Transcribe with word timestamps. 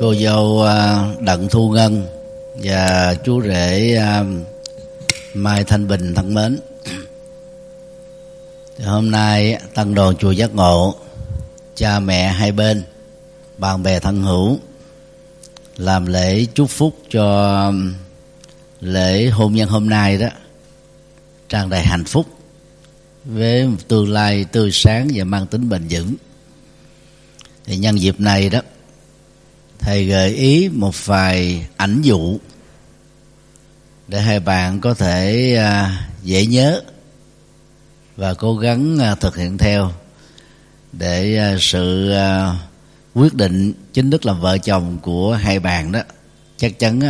cô 0.00 0.14
dâu 0.14 0.62
à, 0.62 1.08
đặng 1.20 1.48
thu 1.48 1.70
ngân 1.70 2.06
và 2.54 3.14
chú 3.24 3.42
rể 3.42 3.96
à, 3.96 4.24
mai 5.34 5.64
thanh 5.64 5.88
bình 5.88 6.14
thân 6.14 6.34
mến. 6.34 6.58
Thì 8.78 8.84
hôm 8.84 9.10
nay 9.10 9.60
tăng 9.74 9.94
đoàn 9.94 10.16
chùa 10.16 10.30
giác 10.30 10.54
ngộ, 10.54 10.94
cha 11.74 12.00
mẹ 12.00 12.28
hai 12.28 12.52
bên, 12.52 12.82
bạn 13.58 13.82
bè 13.82 14.00
thân 14.00 14.22
hữu, 14.22 14.58
làm 15.76 16.06
lễ 16.06 16.44
chúc 16.54 16.70
phúc 16.70 16.96
cho 17.10 17.72
lễ 18.80 19.28
hôn 19.28 19.54
nhân 19.54 19.68
hôm 19.68 19.88
nay 19.88 20.18
đó, 20.18 20.28
tràn 21.48 21.70
đầy 21.70 21.82
hạnh 21.82 22.04
phúc 22.04 22.26
với 23.24 23.66
một 23.66 23.78
tương 23.88 24.12
lai 24.12 24.44
tươi 24.44 24.70
sáng 24.72 25.08
và 25.14 25.24
mang 25.24 25.46
tính 25.46 25.68
bền 25.68 25.86
vững. 25.90 26.14
Thì 27.64 27.76
nhân 27.76 28.00
dịp 28.00 28.20
này 28.20 28.50
đó 28.50 28.60
thầy 29.80 30.04
gợi 30.04 30.34
ý 30.34 30.68
một 30.68 31.06
vài 31.06 31.66
ảnh 31.76 32.02
dụ 32.02 32.38
để 34.08 34.20
hai 34.20 34.40
bạn 34.40 34.80
có 34.80 34.94
thể 34.94 35.54
à, 35.56 36.08
dễ 36.22 36.46
nhớ 36.46 36.82
và 38.16 38.34
cố 38.34 38.56
gắng 38.56 38.98
à, 38.98 39.14
thực 39.14 39.36
hiện 39.36 39.58
theo 39.58 39.92
để 40.92 41.36
à, 41.36 41.56
sự 41.60 42.14
quyết 43.14 43.34
định 43.34 43.72
chính 43.92 44.10
thức 44.10 44.26
làm 44.26 44.40
vợ 44.40 44.58
chồng 44.58 44.98
của 45.02 45.32
hai 45.32 45.60
bạn 45.60 45.92
đó 45.92 46.00
chắc 46.56 46.78
chắn 46.78 47.00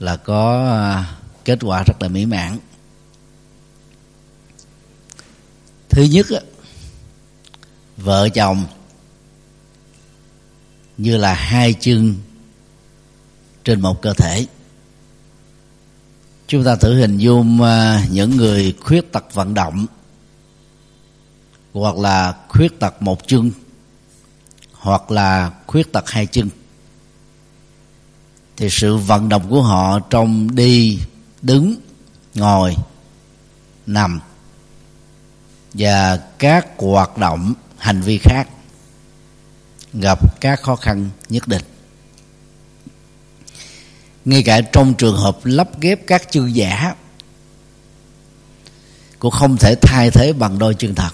là 0.00 0.16
có 0.16 1.04
kết 1.44 1.58
quả 1.62 1.82
rất 1.86 2.02
là 2.02 2.08
mỹ 2.08 2.26
mãn. 2.26 2.58
Thứ 5.88 6.02
nhất 6.02 6.26
vợ 7.96 8.28
chồng 8.28 8.64
như 10.98 11.16
là 11.16 11.34
hai 11.34 11.74
chân 11.80 12.14
trên 13.64 13.80
một 13.80 14.02
cơ 14.02 14.14
thể. 14.14 14.46
Chúng 16.46 16.64
ta 16.64 16.76
thử 16.76 16.98
hình 16.98 17.18
dung 17.18 17.62
à, 17.62 18.06
những 18.10 18.36
người 18.36 18.74
khuyết 18.80 19.12
tật 19.12 19.34
vận 19.34 19.54
động 19.54 19.86
hoặc 21.72 21.96
là 21.96 22.34
khuyết 22.48 22.80
tật 22.80 23.02
một 23.02 23.26
chân 23.26 23.50
hoặc 24.72 25.10
là 25.10 25.52
khuyết 25.66 25.92
tật 25.92 26.10
hai 26.10 26.26
chân 26.26 26.48
thì 28.56 28.70
sự 28.70 28.96
vận 28.96 29.28
động 29.28 29.50
của 29.50 29.62
họ 29.62 30.00
trong 30.00 30.54
đi, 30.54 30.98
đứng, 31.42 31.74
ngồi, 32.34 32.76
nằm 33.86 34.20
và 35.74 36.16
các 36.38 36.66
hoạt 36.78 37.18
động, 37.18 37.54
hành 37.78 38.00
vi 38.00 38.18
khác 38.18 38.48
gặp 39.94 40.40
các 40.40 40.62
khó 40.62 40.76
khăn 40.76 41.10
nhất 41.28 41.48
định. 41.48 41.62
Ngay 44.24 44.42
cả 44.42 44.60
trong 44.60 44.94
trường 44.94 45.16
hợp 45.16 45.38
lắp 45.44 45.80
ghép 45.80 46.06
các 46.06 46.32
chân 46.32 46.56
giả 46.56 46.94
cũng 49.18 49.30
không 49.30 49.56
thể 49.56 49.74
thay 49.82 50.10
thế 50.10 50.32
bằng 50.32 50.58
đôi 50.58 50.74
chân 50.74 50.94
thật. 50.94 51.10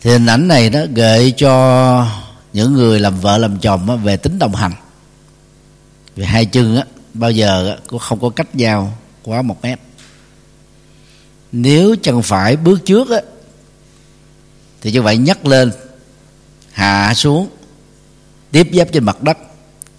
Thì 0.00 0.10
hình 0.10 0.26
ảnh 0.26 0.48
này 0.48 0.70
nó 0.70 0.80
gợi 0.94 1.34
cho 1.36 2.06
những 2.52 2.72
người 2.72 3.00
làm 3.00 3.20
vợ 3.20 3.38
làm 3.38 3.58
chồng 3.58 4.02
về 4.04 4.16
tính 4.16 4.38
đồng 4.38 4.54
hành. 4.54 4.72
Vì 6.14 6.24
hai 6.24 6.46
chân 6.46 6.76
á, 6.76 6.84
bao 7.14 7.30
giờ 7.30 7.76
cũng 7.86 7.98
không 7.98 8.20
có 8.20 8.30
cách 8.30 8.54
giao 8.54 8.98
quá 9.22 9.42
một 9.42 9.62
mét. 9.62 9.80
Nếu 11.52 11.96
chân 12.02 12.22
phải 12.22 12.56
bước 12.56 12.84
trước 12.84 13.10
á, 13.10 13.20
thì 14.80 14.92
như 14.92 15.02
vậy 15.02 15.16
nhấc 15.16 15.46
lên 15.46 15.72
hạ 16.74 17.14
xuống 17.14 17.48
tiếp 18.50 18.68
giáp 18.72 18.88
trên 18.92 19.04
mặt 19.04 19.22
đất 19.22 19.38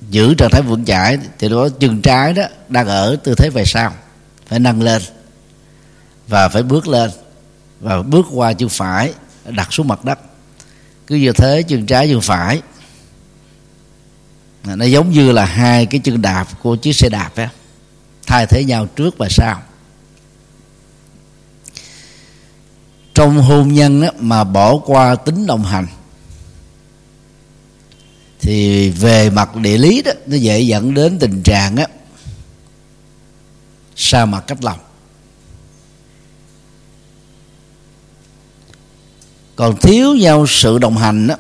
giữ 0.10 0.34
trạng 0.34 0.50
thái 0.52 0.62
vững 0.62 0.86
chãi 0.86 1.18
thì 1.40 1.50
đó 1.50 1.70
chân 1.80 2.02
trái 2.02 2.34
đó 2.34 2.44
đang 2.70 2.88
ở 2.88 3.16
tư 3.24 3.36
thế 3.36 3.50
về 3.50 3.66
sau 3.66 3.94
phải 4.48 4.60
nâng 4.60 4.82
lên 4.82 5.02
và 6.28 6.50
phải 6.50 6.64
bước 6.64 6.88
lên 6.88 7.12
và 7.80 8.02
bước 8.02 8.26
qua 8.32 8.54
chân 8.54 8.70
phải 8.70 9.14
đặt 9.46 9.74
xuống 9.74 9.88
mặt 9.88 10.06
đất. 10.06 10.20
Cứ 11.08 11.16
như 11.16 11.32
thế 11.32 11.64
chân 11.64 11.86
trái 11.86 12.08
chân 12.08 12.22
phải 12.22 12.62
nó 14.66 14.86
giống 14.86 15.10
như 15.10 15.32
là 15.32 15.46
hai 15.46 15.86
cái 15.86 16.02
chân 16.04 16.22
đạp 16.22 16.48
của 16.62 16.76
chiếc 16.76 16.94
xe 16.94 17.10
đạp 17.10 17.32
ấy 17.36 17.48
thay 18.28 18.46
thế 18.46 18.64
nhau 18.64 18.88
trước 18.96 19.18
và 19.18 19.28
sau. 19.30 19.62
Trong 23.14 23.38
hôn 23.38 23.74
nhân 23.74 24.02
á, 24.02 24.10
mà 24.20 24.44
bỏ 24.44 24.78
qua 24.78 25.16
tính 25.16 25.48
đồng 25.48 25.64
hành 25.64 25.88
thì 28.42 28.90
về 28.90 29.30
mặt 29.30 29.56
địa 29.56 29.78
lý 29.78 30.02
đó, 30.02 30.12
nó 30.26 30.36
dễ 30.36 30.60
dẫn 30.60 30.94
đến 30.94 31.20
tình 31.20 31.44
trạng 31.44 31.76
á, 31.76 31.88
sa 33.96 34.26
mạc 34.26 34.42
cách 34.42 34.64
lòng. 34.64 34.80
Còn 39.56 39.78
thiếu 39.78 40.16
nhau 40.16 40.46
sự 40.48 40.78
đồng 40.78 40.98
hành 40.98 41.28
đó 41.28 41.36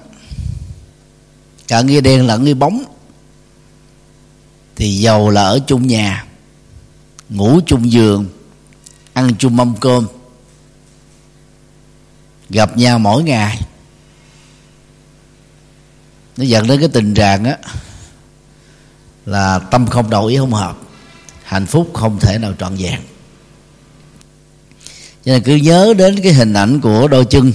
cả 1.67 1.81
nghi 1.81 2.01
đen 2.01 2.27
lẫn 2.27 2.43
nghi 2.43 2.53
bóng, 2.53 2.83
thì 4.75 4.97
giàu 4.97 5.29
là 5.29 5.43
ở 5.43 5.59
chung 5.67 5.87
nhà, 5.87 6.25
ngủ 7.29 7.59
chung 7.65 7.91
giường, 7.91 8.25
ăn 9.13 9.31
chung 9.39 9.55
mâm 9.55 9.75
cơm, 9.79 10.07
gặp 12.49 12.77
nhau 12.77 12.99
mỗi 12.99 13.23
ngày 13.23 13.61
nó 16.37 16.43
dẫn 16.43 16.67
đến 16.67 16.79
cái 16.79 16.89
tình 16.89 17.13
trạng 17.13 17.45
á, 17.45 17.57
là 19.25 19.59
tâm 19.59 19.87
không 19.87 20.09
đầu 20.09 20.25
ý 20.25 20.37
không 20.37 20.53
hợp, 20.53 20.77
hạnh 21.43 21.65
phúc 21.65 21.91
không 21.93 22.19
thể 22.19 22.37
nào 22.37 22.53
trọn 22.59 22.75
vẹn. 22.75 22.99
Cho 25.25 25.33
nên 25.33 25.43
cứ 25.43 25.55
nhớ 25.55 25.93
đến 25.97 26.19
cái 26.23 26.33
hình 26.33 26.53
ảnh 26.53 26.81
của 26.81 27.07
đôi 27.07 27.25
chân, 27.25 27.53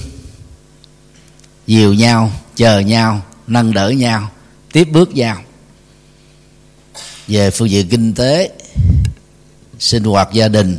dìu 1.66 1.94
nhau, 1.94 2.32
chờ 2.56 2.78
nhau, 2.78 3.22
nâng 3.46 3.72
đỡ 3.74 3.90
nhau, 3.90 4.30
tiếp 4.72 4.88
bước 4.92 5.14
nhau. 5.14 5.42
Về 7.28 7.50
phương 7.50 7.70
diện 7.70 7.88
kinh 7.88 8.14
tế, 8.14 8.50
sinh 9.78 10.04
hoạt 10.04 10.28
gia 10.32 10.48
đình, 10.48 10.78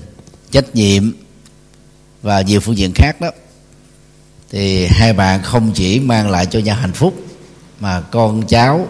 trách 0.51 0.75
nhiệm 0.75 1.11
và 2.21 2.41
nhiều 2.41 2.59
phương 2.59 2.77
diện 2.77 2.91
khác 2.95 3.21
đó, 3.21 3.29
thì 4.49 4.85
hai 4.85 5.13
bạn 5.13 5.43
không 5.43 5.71
chỉ 5.73 5.99
mang 5.99 6.29
lại 6.29 6.45
cho 6.45 6.59
nhau 6.59 6.75
hạnh 6.75 6.93
phúc 6.93 7.30
mà 7.81 8.01
con 8.01 8.47
cháu 8.47 8.87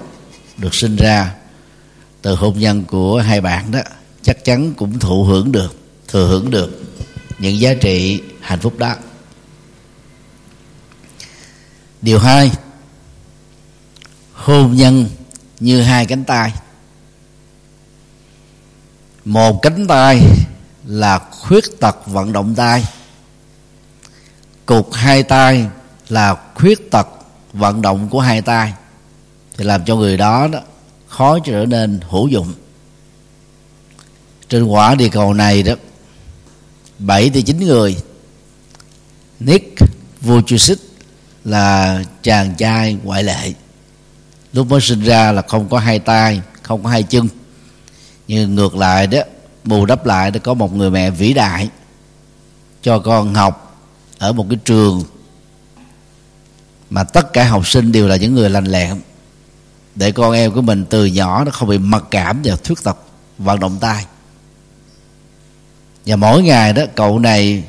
được 0.58 0.76
sinh 0.76 0.96
ra 0.96 1.36
từ 2.22 2.36
hôn 2.36 2.60
nhân 2.60 2.86
của 2.86 3.20
hai 3.20 3.42
bạn 3.42 3.72
đó, 3.72 3.80
chắc 4.22 4.46
chắn 4.46 4.74
cũng 4.74 5.00
thụ 5.00 5.24
hưởng 5.24 5.52
được, 5.52 5.76
thừa 6.08 6.28
hưởng 6.28 6.50
được 6.52 6.82
những 7.40 7.60
giá 7.60 7.74
trị 7.74 8.22
hạnh 8.42 8.60
phúc 8.60 8.78
đó. 8.78 8.96
Điều 12.02 12.20
hai, 12.20 12.52
hôn 14.34 14.76
nhân 14.76 15.06
như 15.60 15.82
hai 15.82 16.06
cánh 16.06 16.24
tay. 16.24 16.54
Một 19.26 19.62
cánh 19.62 19.88
tay 19.88 20.22
là 20.86 21.20
khuyết 21.20 21.80
tật 21.80 21.98
vận 22.06 22.34
động 22.34 22.56
tay, 22.56 22.86
cục 24.66 24.94
hai 24.94 25.24
tay 25.24 25.68
là 26.10 26.36
khuyết 26.56 26.92
tật 26.92 27.08
vận 27.54 27.82
động 27.82 28.10
của 28.10 28.20
hai 28.20 28.42
tay 28.42 28.74
thì 29.58 29.66
làm 29.66 29.86
cho 29.86 29.96
người 29.96 30.18
đó, 30.18 30.48
đó 30.48 30.60
khó 31.08 31.40
trở 31.40 31.66
nên 31.66 32.00
hữu 32.10 32.28
dụng. 32.28 32.54
Trên 34.50 34.64
quả 34.64 34.96
địa 34.96 35.10
cầu 35.10 35.34
này 35.34 35.64
đó 35.64 35.74
bảy 37.00 37.30
tới 37.30 37.42
chín 37.42 37.60
người 37.60 37.98
Nick 39.40 39.80
Vujicic 40.22 40.76
là 41.46 42.04
chàng 42.24 42.56
trai 42.56 42.98
ngoại 43.04 43.24
lệ. 43.24 43.54
Lúc 44.54 44.68
mới 44.68 44.82
sinh 44.82 45.04
ra 45.04 45.32
là 45.32 45.42
không 45.42 45.70
có 45.70 45.80
hai 45.80 46.00
tay 46.00 46.42
không 46.62 46.84
có 46.84 46.90
hai 46.90 47.04
chân. 47.04 47.28
Nhưng 48.28 48.56
ngược 48.56 48.76
lại 48.76 49.08
đó 49.08 49.20
bù 49.64 49.86
đắp 49.86 50.06
lại 50.06 50.32
đó 50.32 50.40
có 50.44 50.54
một 50.54 50.74
người 50.74 50.92
mẹ 50.92 51.10
vĩ 51.10 51.34
đại 51.34 51.70
cho 52.82 53.00
con 53.00 53.34
học 53.34 53.86
ở 54.18 54.34
một 54.34 54.46
cái 54.50 54.60
trường 54.66 55.04
mà 56.90 57.04
tất 57.04 57.34
cả 57.34 57.44
học 57.44 57.68
sinh 57.68 57.92
đều 57.92 58.08
là 58.08 58.16
những 58.16 58.36
người 58.36 58.50
lành 58.50 58.66
lẹn 58.66 59.02
để 59.96 60.12
con 60.12 60.34
em 60.34 60.52
của 60.52 60.62
mình 60.62 60.86
từ 60.90 61.06
nhỏ 61.06 61.44
nó 61.44 61.52
không 61.52 61.70
bị 61.70 61.78
mặc 61.78 62.04
cảm 62.12 62.42
và 62.44 62.56
thuyết 62.56 62.84
tật 62.84 62.98
vận 63.38 63.60
động 63.60 63.78
tay. 63.82 64.06
Và 66.06 66.16
mỗi 66.16 66.44
ngày 66.44 66.74
đó, 66.74 66.84
cậu 66.96 67.20
này 67.20 67.64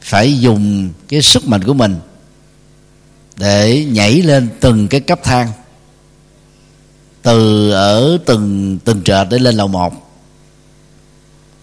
phải 0.00 0.40
dùng 0.40 0.90
cái 1.08 1.22
sức 1.22 1.48
mạnh 1.48 1.64
của 1.64 1.74
mình 1.74 2.00
để 3.36 3.84
nhảy 3.84 4.22
lên 4.22 4.48
từng 4.60 4.88
cái 4.88 5.00
cấp 5.00 5.20
thang, 5.22 5.48
từ 7.22 7.70
ở 7.70 8.18
từng 8.26 8.78
từng 8.84 9.02
trệt 9.02 9.26
để 9.30 9.38
lên 9.38 9.54
lầu 9.54 9.68
một. 9.68 9.92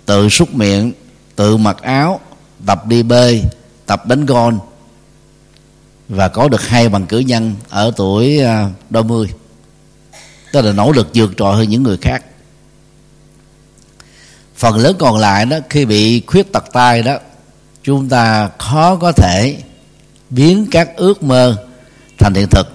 Tự 0.05 0.29
xúc 0.29 0.55
miệng, 0.55 0.93
tự 1.35 1.57
mặc 1.57 1.81
áo, 1.81 2.19
tập 2.65 2.85
đi 2.87 3.03
bơi, 3.03 3.43
tập 3.85 4.05
đánh 4.05 4.25
gôn 4.25 4.59
và 6.09 6.27
có 6.27 6.47
được 6.47 6.67
hai 6.67 6.89
bằng 6.89 7.05
cử 7.05 7.19
nhân 7.19 7.55
ở 7.69 7.91
tuổi 7.95 8.39
à, 8.39 8.69
đôi 8.89 9.03
mươi 9.03 9.27
tức 10.57 10.65
là 10.65 10.71
nỗ 10.71 10.91
lực 10.91 11.07
vượt 11.13 11.31
trội 11.37 11.55
hơn 11.55 11.69
những 11.69 11.83
người 11.83 11.97
khác. 11.97 12.23
Phần 14.55 14.77
lớn 14.77 14.95
còn 14.99 15.17
lại 15.17 15.45
đó, 15.45 15.57
khi 15.69 15.85
bị 15.85 16.21
khuyết 16.27 16.53
tật 16.53 16.63
tay 16.73 17.03
đó, 17.03 17.17
chúng 17.83 18.09
ta 18.09 18.49
khó 18.57 18.95
có 18.95 19.11
thể 19.11 19.57
biến 20.29 20.67
các 20.71 20.89
ước 20.95 21.23
mơ 21.23 21.65
thành 22.19 22.33
hiện 22.33 22.47
thực 22.51 22.67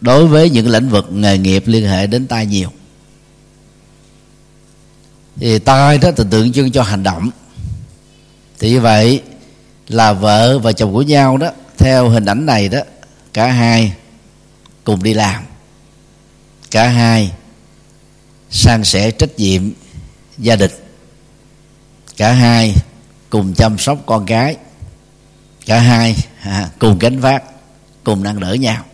đối 0.00 0.26
với 0.26 0.50
những 0.50 0.68
lĩnh 0.68 0.88
vực 0.88 1.06
nghề 1.10 1.38
nghiệp 1.38 1.62
liên 1.66 1.88
hệ 1.88 2.06
đến 2.06 2.26
tay 2.26 2.46
nhiều. 2.46 2.68
Thì 5.36 5.58
tay 5.58 5.98
đó 5.98 6.10
thì 6.16 6.24
tượng 6.30 6.52
trưng 6.52 6.72
cho 6.72 6.82
hành 6.82 7.02
động. 7.02 7.30
Thì 8.58 8.70
như 8.70 8.80
vậy 8.80 9.22
là 9.88 10.12
vợ 10.12 10.58
và 10.58 10.72
chồng 10.72 10.92
của 10.92 11.02
nhau 11.02 11.36
đó, 11.36 11.50
theo 11.78 12.08
hình 12.08 12.24
ảnh 12.24 12.46
này 12.46 12.68
đó, 12.68 12.80
cả 13.32 13.46
hai 13.46 13.92
cùng 14.84 15.02
đi 15.02 15.14
làm 15.14 15.43
cả 16.74 16.88
hai 16.88 17.32
san 18.50 18.84
sẻ 18.84 19.10
trách 19.10 19.38
nhiệm 19.38 19.62
gia 20.38 20.56
đình. 20.56 20.70
Cả 22.16 22.32
hai 22.32 22.74
cùng 23.30 23.54
chăm 23.54 23.78
sóc 23.78 23.98
con 24.06 24.26
cái. 24.26 24.56
Cả 25.66 25.78
hai 25.78 26.16
à, 26.42 26.68
cùng 26.78 26.98
gánh 26.98 27.20
vác 27.20 27.42
cùng 28.04 28.22
nâng 28.22 28.40
đỡ 28.40 28.54
nhau. 28.54 28.84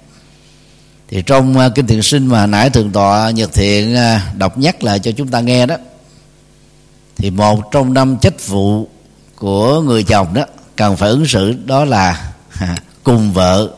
Thì 1.08 1.22
trong 1.26 1.58
uh, 1.58 1.74
kinh 1.74 1.86
thiện 1.86 2.02
sinh 2.02 2.26
mà 2.26 2.46
nãy 2.46 2.70
thượng 2.70 2.92
tọa 2.92 3.30
nhật 3.30 3.52
thiện 3.52 3.94
uh, 3.94 4.36
đọc 4.36 4.58
nhắc 4.58 4.84
lại 4.84 4.98
cho 4.98 5.12
chúng 5.12 5.28
ta 5.28 5.40
nghe 5.40 5.66
đó 5.66 5.76
thì 7.16 7.30
một 7.30 7.72
trong 7.72 7.94
năm 7.94 8.16
trách 8.20 8.46
vụ 8.46 8.88
của 9.36 9.80
người 9.80 10.02
chồng 10.02 10.34
đó 10.34 10.44
cần 10.76 10.96
phải 10.96 11.10
ứng 11.10 11.26
xử 11.26 11.52
đó 11.64 11.84
là 11.84 12.32
à, 12.58 12.76
cùng 13.04 13.32
vợ 13.32 13.70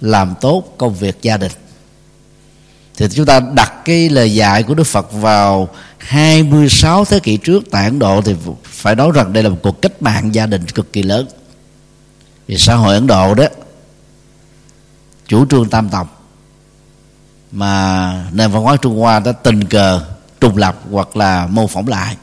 làm 0.00 0.34
tốt 0.40 0.64
công 0.78 0.94
việc 0.94 1.22
gia 1.22 1.36
đình 1.36 1.52
thì 3.00 3.06
chúng 3.08 3.26
ta 3.26 3.40
đặt 3.40 3.72
cái 3.84 4.08
lời 4.08 4.34
dạy 4.34 4.62
của 4.62 4.74
Đức 4.74 4.84
Phật 4.84 5.12
vào 5.12 5.68
26 5.98 7.04
thế 7.04 7.20
kỷ 7.20 7.36
trước 7.36 7.64
tại 7.70 7.84
Ấn 7.84 7.98
Độ 7.98 8.22
thì 8.22 8.34
phải 8.64 8.94
nói 8.94 9.10
rằng 9.14 9.32
đây 9.32 9.42
là 9.42 9.48
một 9.48 9.56
cuộc 9.62 9.82
cách 9.82 10.02
mạng 10.02 10.34
gia 10.34 10.46
đình 10.46 10.66
cực 10.66 10.92
kỳ 10.92 11.02
lớn. 11.02 11.26
Vì 12.46 12.56
xã 12.58 12.74
hội 12.74 12.94
Ấn 12.94 13.06
Độ 13.06 13.34
đó 13.34 13.44
chủ 15.28 15.46
trương 15.46 15.68
tam 15.68 15.88
tộc 15.88 16.22
mà 17.52 18.24
nền 18.32 18.50
văn 18.50 18.62
hóa 18.62 18.76
Trung 18.76 18.98
Hoa 18.98 19.20
đã 19.20 19.32
tình 19.32 19.64
cờ 19.64 20.02
trùng 20.40 20.56
lập 20.56 20.80
hoặc 20.90 21.16
là 21.16 21.46
mô 21.46 21.66
phỏng 21.66 21.88
lại. 21.88 22.16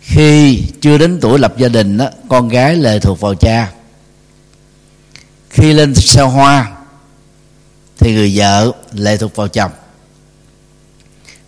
Khi 0.00 0.62
chưa 0.80 0.98
đến 0.98 1.18
tuổi 1.20 1.38
lập 1.38 1.54
gia 1.56 1.68
đình 1.68 1.96
đó, 1.96 2.08
con 2.28 2.48
gái 2.48 2.76
lệ 2.76 2.98
thuộc 2.98 3.20
vào 3.20 3.34
cha. 3.34 3.72
Khi 5.50 5.72
lên 5.72 5.94
xe 5.94 6.22
hoa 6.22 6.75
thì 7.98 8.14
người 8.14 8.32
vợ 8.34 8.72
lệ 8.92 9.16
thuộc 9.16 9.36
vào 9.36 9.48
chồng. 9.48 9.70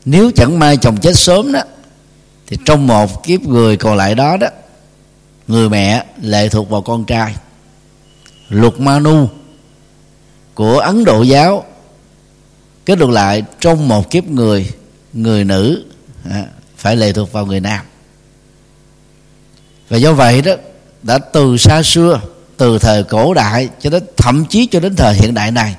Nếu 0.04 0.30
chẳng 0.36 0.58
may 0.58 0.76
chồng 0.76 0.96
chết 1.00 1.16
sớm 1.16 1.52
đó, 1.52 1.60
thì 2.46 2.56
trong 2.64 2.86
một 2.86 3.24
kiếp 3.24 3.40
người 3.40 3.76
còn 3.76 3.96
lại 3.96 4.14
đó 4.14 4.36
đó, 4.36 4.48
người 5.48 5.68
mẹ 5.68 6.04
lệ 6.22 6.48
thuộc 6.48 6.70
vào 6.70 6.82
con 6.82 7.04
trai. 7.04 7.34
Luật 8.48 8.80
manu 8.80 9.28
của 10.54 10.78
ấn 10.78 11.04
độ 11.04 11.22
giáo 11.22 11.64
kết 12.86 12.98
luận 12.98 13.10
lại 13.10 13.42
trong 13.60 13.88
một 13.88 14.10
kiếp 14.10 14.24
người 14.24 14.70
người 15.12 15.44
nữ 15.44 15.84
à, 16.30 16.44
phải 16.76 16.96
lệ 16.96 17.12
thuộc 17.12 17.32
vào 17.32 17.46
người 17.46 17.60
nam. 17.60 17.84
Và 19.88 19.96
do 19.96 20.12
vậy 20.12 20.42
đó, 20.42 20.52
đã 21.02 21.18
từ 21.18 21.56
xa 21.56 21.82
xưa, 21.82 22.20
từ 22.56 22.78
thời 22.78 23.04
cổ 23.04 23.34
đại 23.34 23.68
cho 23.80 23.90
đến, 23.90 24.04
thậm 24.16 24.44
chí 24.44 24.66
cho 24.66 24.80
đến 24.80 24.96
thời 24.96 25.14
hiện 25.14 25.34
đại 25.34 25.50
này 25.50 25.76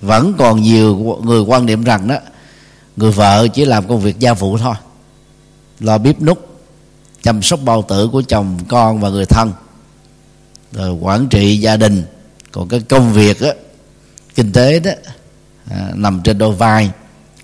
vẫn 0.00 0.34
còn 0.38 0.62
nhiều 0.62 1.18
người 1.22 1.40
quan 1.40 1.66
niệm 1.66 1.84
rằng 1.84 2.08
đó 2.08 2.16
người 2.96 3.12
vợ 3.12 3.48
chỉ 3.54 3.64
làm 3.64 3.88
công 3.88 4.00
việc 4.00 4.18
gia 4.18 4.32
vụ 4.32 4.58
thôi. 4.58 4.74
Lo 5.80 5.98
bếp 5.98 6.20
nút 6.20 6.48
chăm 7.22 7.42
sóc 7.42 7.60
bao 7.64 7.82
tử 7.82 8.08
của 8.12 8.22
chồng 8.22 8.58
con 8.68 9.00
và 9.00 9.08
người 9.08 9.26
thân. 9.26 9.52
Rồi 10.72 10.90
quản 10.90 11.28
trị 11.28 11.56
gia 11.56 11.76
đình. 11.76 12.04
Còn 12.52 12.68
cái 12.68 12.80
công 12.80 13.12
việc 13.12 13.40
đó, 13.40 13.50
kinh 14.34 14.52
tế 14.52 14.80
đó 14.80 14.90
à, 15.70 15.90
nằm 15.94 16.20
trên 16.24 16.38
đôi 16.38 16.54
vai 16.54 16.90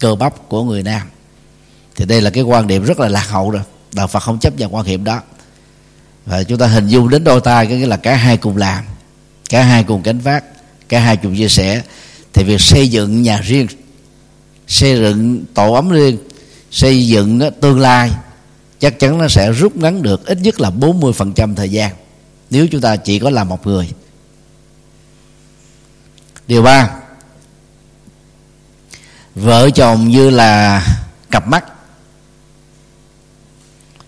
cơ 0.00 0.14
bắp 0.14 0.48
của 0.48 0.64
người 0.64 0.82
nam. 0.82 1.02
Thì 1.96 2.04
đây 2.04 2.20
là 2.20 2.30
cái 2.30 2.42
quan 2.42 2.66
điểm 2.66 2.84
rất 2.84 3.00
là 3.00 3.08
lạc 3.08 3.28
hậu 3.28 3.50
rồi. 3.50 3.62
Đạo 3.92 4.06
phật 4.06 4.20
không 4.20 4.38
chấp 4.38 4.56
nhận 4.56 4.74
quan 4.74 4.86
điểm 4.86 5.04
đó. 5.04 5.20
Và 6.26 6.42
chúng 6.42 6.58
ta 6.58 6.66
hình 6.66 6.86
dung 6.86 7.08
đến 7.08 7.24
đôi 7.24 7.40
tay 7.40 7.66
có 7.66 7.74
nghĩa 7.74 7.86
là 7.86 7.96
cả 7.96 8.14
hai 8.14 8.36
cùng 8.36 8.56
làm 8.56 8.84
cả 9.48 9.62
hai 9.62 9.84
cùng 9.84 10.02
gánh 10.02 10.18
vác 10.18 10.44
cả 10.88 11.00
hai 11.00 11.16
cùng 11.16 11.36
chia 11.36 11.48
sẻ 11.48 11.82
thì 12.36 12.44
việc 12.44 12.60
xây 12.60 12.88
dựng 12.88 13.22
nhà 13.22 13.40
riêng, 13.40 13.66
xây 14.66 14.96
dựng 14.96 15.44
tổ 15.54 15.72
ấm 15.72 15.90
riêng, 15.90 16.18
xây 16.70 17.06
dựng 17.06 17.40
tương 17.60 17.80
lai, 17.80 18.10
chắc 18.78 18.98
chắn 18.98 19.18
nó 19.18 19.28
sẽ 19.28 19.52
rút 19.52 19.76
ngắn 19.76 20.02
được 20.02 20.26
ít 20.26 20.38
nhất 20.42 20.60
là 20.60 20.70
40% 20.70 21.54
thời 21.54 21.70
gian, 21.70 21.92
nếu 22.50 22.66
chúng 22.66 22.80
ta 22.80 22.96
chỉ 22.96 23.18
có 23.18 23.30
làm 23.30 23.48
một 23.48 23.66
người. 23.66 23.90
Điều 26.46 26.62
ba, 26.62 26.90
vợ 29.34 29.70
chồng 29.70 30.08
như 30.08 30.30
là 30.30 30.86
cặp 31.30 31.48
mắt. 31.48 31.64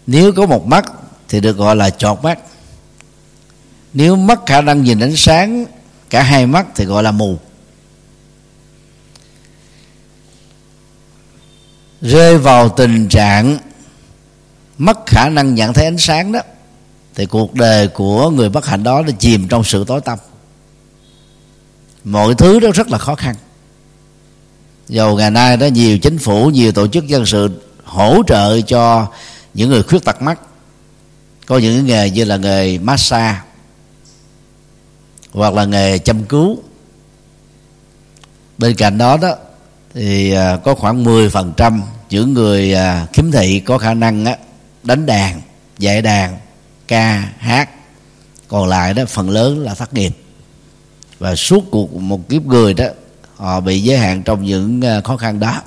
Nếu 0.07 0.33
có 0.33 0.47
một 0.47 0.67
mắt 0.67 0.93
thì 1.29 1.41
được 1.41 1.57
gọi 1.57 1.77
là 1.77 1.91
chọt 1.91 2.19
mắt. 2.23 2.39
Nếu 3.93 4.17
mất 4.17 4.47
khả 4.47 4.61
năng 4.61 4.85
nhìn 4.85 5.01
ánh 5.01 5.17
sáng, 5.17 5.67
cả 6.11 6.23
hai 6.23 6.47
mắt 6.47 6.67
thì 6.75 6.85
gọi 6.85 7.03
là 7.03 7.11
mù. 7.11 7.39
Rơi 12.03 12.39
vào 12.39 12.69
tình 12.69 13.09
trạng 13.09 13.59
mất 14.79 15.07
khả 15.07 15.29
năng 15.29 15.55
nhận 15.55 15.73
thấy 15.73 15.85
ánh 15.85 15.99
sáng 15.99 16.33
đó, 16.33 16.41
thì 17.15 17.27
cuộc 17.27 17.55
đời 17.55 17.89
của 17.89 18.31
người 18.31 18.49
bất 18.49 18.67
hạnh 18.67 18.83
đó 18.83 19.01
là 19.01 19.13
chìm 19.19 19.49
trong 19.49 19.65
sự 19.65 19.85
tối 19.85 20.01
tăm. 20.01 20.19
Mọi 22.05 22.35
thứ 22.35 22.61
đó 22.61 22.69
rất 22.75 22.89
là 22.89 22.99
khó 22.99 23.15
khăn. 23.15 23.35
Dầu 24.89 25.17
ngày 25.17 25.31
nay 25.31 25.57
đó 25.57 25.67
nhiều 25.67 25.99
chính 25.99 26.19
phủ, 26.19 26.51
nhiều 26.51 26.73
tổ 26.73 26.87
chức 26.89 27.07
dân 27.07 27.27
sự 27.27 27.51
hỗ 27.85 28.23
trợ 28.27 28.61
cho 28.61 29.07
những 29.55 29.71
người 29.71 29.83
khuyết 29.83 30.05
tật 30.05 30.23
mắt, 30.23 30.41
có 31.47 31.59
những 31.59 31.87
nghề 31.87 32.11
như 32.11 32.25
là 32.25 32.37
nghề 32.37 32.79
massage 32.79 33.39
hoặc 35.33 35.55
là 35.55 35.65
nghề 35.65 35.99
chăm 35.99 36.25
cứu. 36.25 36.63
Bên 38.59 38.77
cạnh 38.77 38.99
đó 38.99 39.17
đó 39.17 39.35
thì 39.95 40.33
à, 40.33 40.57
có 40.57 40.75
khoảng 40.75 41.05
10% 41.05 41.81
những 42.11 42.35
người 42.35 42.75
à, 42.75 43.07
khiếm 43.13 43.31
thị 43.31 43.61
có 43.61 43.79
khả 43.79 43.95
năng 43.95 44.25
á, 44.25 44.37
đánh 44.83 45.07
đàn 45.07 45.41
dạy 45.79 46.03
đàn 46.03 46.39
ca 46.89 47.33
hát. 47.39 47.71
Còn 48.49 48.69
lại 48.69 48.95
đó 48.95 49.05
phần 49.09 49.31
lớn 49.31 49.59
là 49.59 49.75
thất 49.75 49.95
nghiệp. 49.95 50.13
Và 51.19 51.35
suốt 51.35 51.65
cuộc 51.71 51.95
một 51.95 52.29
kiếp 52.29 52.43
người 52.43 52.75
đó 52.75 52.87
họ 53.37 53.61
bị 53.61 53.81
giới 53.81 53.99
hạn 53.99 54.23
trong 54.23 54.45
những 54.45 54.81
à, 54.81 55.01
khó 55.01 55.17
khăn 55.17 55.41
đó. 55.41 55.63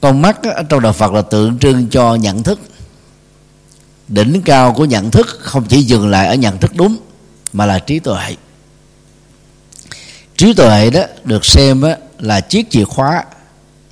Con 0.00 0.22
mắt 0.22 0.40
trong 0.68 0.82
đạo 0.82 0.92
Phật 0.92 1.12
là 1.12 1.22
tượng 1.22 1.58
trưng 1.58 1.88
cho 1.88 2.14
nhận 2.14 2.42
thức. 2.42 2.60
Đỉnh 4.08 4.42
cao 4.44 4.72
của 4.72 4.84
nhận 4.84 5.10
thức 5.10 5.26
không 5.40 5.64
chỉ 5.68 5.82
dừng 5.82 6.08
lại 6.08 6.28
ở 6.28 6.34
nhận 6.34 6.58
thức 6.58 6.72
đúng 6.74 6.96
mà 7.52 7.66
là 7.66 7.78
trí 7.78 7.98
tuệ. 7.98 8.36
Trí 10.36 10.52
tuệ 10.52 10.90
đó 10.90 11.02
được 11.24 11.44
xem 11.44 11.82
á, 11.82 11.96
là 12.18 12.40
chiếc 12.40 12.70
chìa 12.70 12.84
khóa 12.84 13.24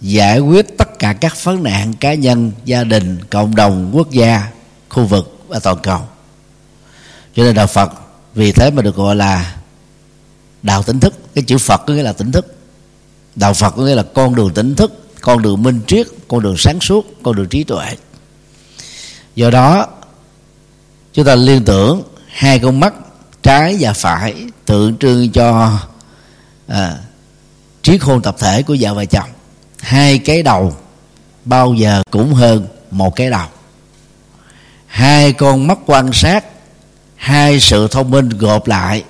giải 0.00 0.38
quyết 0.38 0.78
tất 0.78 0.98
cả 0.98 1.12
các 1.12 1.44
vấn 1.44 1.62
nạn 1.62 1.94
cá 1.94 2.14
nhân 2.14 2.52
gia 2.64 2.84
đình 2.84 3.18
cộng 3.30 3.54
đồng 3.54 3.90
quốc 3.92 4.10
gia 4.10 4.48
khu 4.88 5.04
vực 5.04 5.38
và 5.48 5.58
toàn 5.58 5.78
cầu. 5.82 6.00
Cho 7.36 7.42
nên 7.42 7.54
đạo 7.54 7.66
phật 7.66 7.92
vì 8.34 8.52
thế 8.52 8.70
mà 8.70 8.82
được 8.82 8.96
gọi 8.96 9.16
là 9.16 9.56
đạo 10.62 10.82
tỉnh 10.82 11.00
thức. 11.00 11.14
Cái 11.34 11.44
chữ 11.44 11.58
phật 11.58 11.82
có 11.86 11.94
nghĩa 11.94 12.02
là 12.02 12.12
tỉnh 12.12 12.32
thức. 12.32 12.56
Đạo 13.36 13.54
phật 13.54 13.70
có 13.70 13.82
nghĩa 13.82 13.94
là 13.94 14.02
con 14.14 14.34
đường 14.34 14.54
tỉnh 14.54 14.74
thức 14.74 15.02
con 15.20 15.42
đường 15.42 15.62
minh 15.62 15.80
triết 15.86 16.06
con 16.28 16.42
đường 16.42 16.56
sáng 16.58 16.80
suốt 16.80 17.06
con 17.22 17.36
đường 17.36 17.48
trí 17.48 17.64
tuệ. 17.64 17.86
Do 19.34 19.50
đó 19.50 19.86
chúng 21.12 21.24
ta 21.24 21.34
liên 21.34 21.64
tưởng 21.64 22.02
hai 22.28 22.58
con 22.58 22.80
mắt 22.80 22.94
trái 23.42 23.76
và 23.80 23.92
phải 23.92 24.34
tượng 24.64 24.96
trưng 24.96 25.32
cho 25.32 25.78
à, 26.66 26.98
trí 27.82 27.98
khôn 27.98 28.22
tập 28.22 28.36
thể 28.38 28.62
của 28.62 28.76
vợ 28.80 28.94
và 28.94 29.04
chồng. 29.04 29.28
Hai 29.78 30.18
cái 30.18 30.42
đầu 30.42 30.76
bao 31.44 31.74
giờ 31.74 32.02
cũng 32.10 32.34
hơn 32.34 32.66
một 32.90 33.16
cái 33.16 33.30
đầu. 33.30 33.46
Hai 34.86 35.32
con 35.32 35.66
mắt 35.66 35.78
quan 35.86 36.12
sát 36.12 36.44
hai 37.16 37.60
sự 37.60 37.88
thông 37.88 38.10
minh 38.10 38.28
gộp 38.28 38.66
lại 38.66 39.04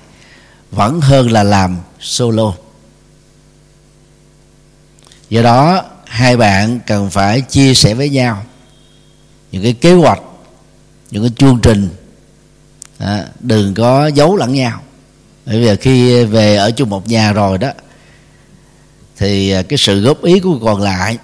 vẫn 0.71 1.01
hơn 1.01 1.31
là 1.31 1.43
làm 1.43 1.77
solo. 1.99 2.53
Do 5.29 5.41
đó 5.41 5.83
hai 6.05 6.37
bạn 6.37 6.79
cần 6.87 7.09
phải 7.09 7.41
chia 7.41 7.73
sẻ 7.73 7.93
với 7.93 8.09
nhau 8.09 8.43
những 9.51 9.63
cái 9.63 9.73
kế 9.73 9.93
hoạch 9.93 10.19
những 11.11 11.23
cái 11.23 11.31
chương 11.37 11.59
trình 11.61 11.89
à, 12.97 13.25
đừng 13.39 13.73
có 13.73 14.07
giấu 14.07 14.35
lẫn 14.35 14.53
nhau. 14.53 14.81
Bởi 15.45 15.59
vì 15.61 15.75
khi 15.75 16.23
về 16.25 16.55
ở 16.55 16.71
chung 16.71 16.89
một 16.89 17.07
nhà 17.07 17.33
rồi 17.33 17.57
đó 17.57 17.71
thì 19.17 19.51
à, 19.51 19.61
cái 19.61 19.77
sự 19.77 20.01
góp 20.01 20.23
ý 20.23 20.39
của 20.39 20.59
còn 20.59 20.81
lại 20.81 21.17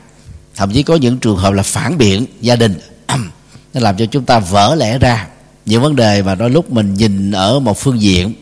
thậm 0.55 0.71
chí 0.71 0.83
có 0.83 0.95
những 0.95 1.17
trường 1.17 1.37
hợp 1.37 1.53
là 1.53 1.63
phản 1.63 1.97
biện 1.97 2.25
gia 2.41 2.55
đình. 2.55 2.79
Nó 3.73 3.81
làm 3.81 3.97
cho 3.97 4.05
chúng 4.05 4.25
ta 4.25 4.39
vỡ 4.39 4.75
lẽ 4.75 4.97
ra 4.97 5.27
những 5.65 5.81
vấn 5.81 5.95
đề 5.95 6.21
mà 6.21 6.35
đôi 6.35 6.49
lúc 6.49 6.71
mình 6.71 6.93
nhìn 6.93 7.31
ở 7.31 7.59
một 7.59 7.77
phương 7.77 8.01
diện. 8.01 8.33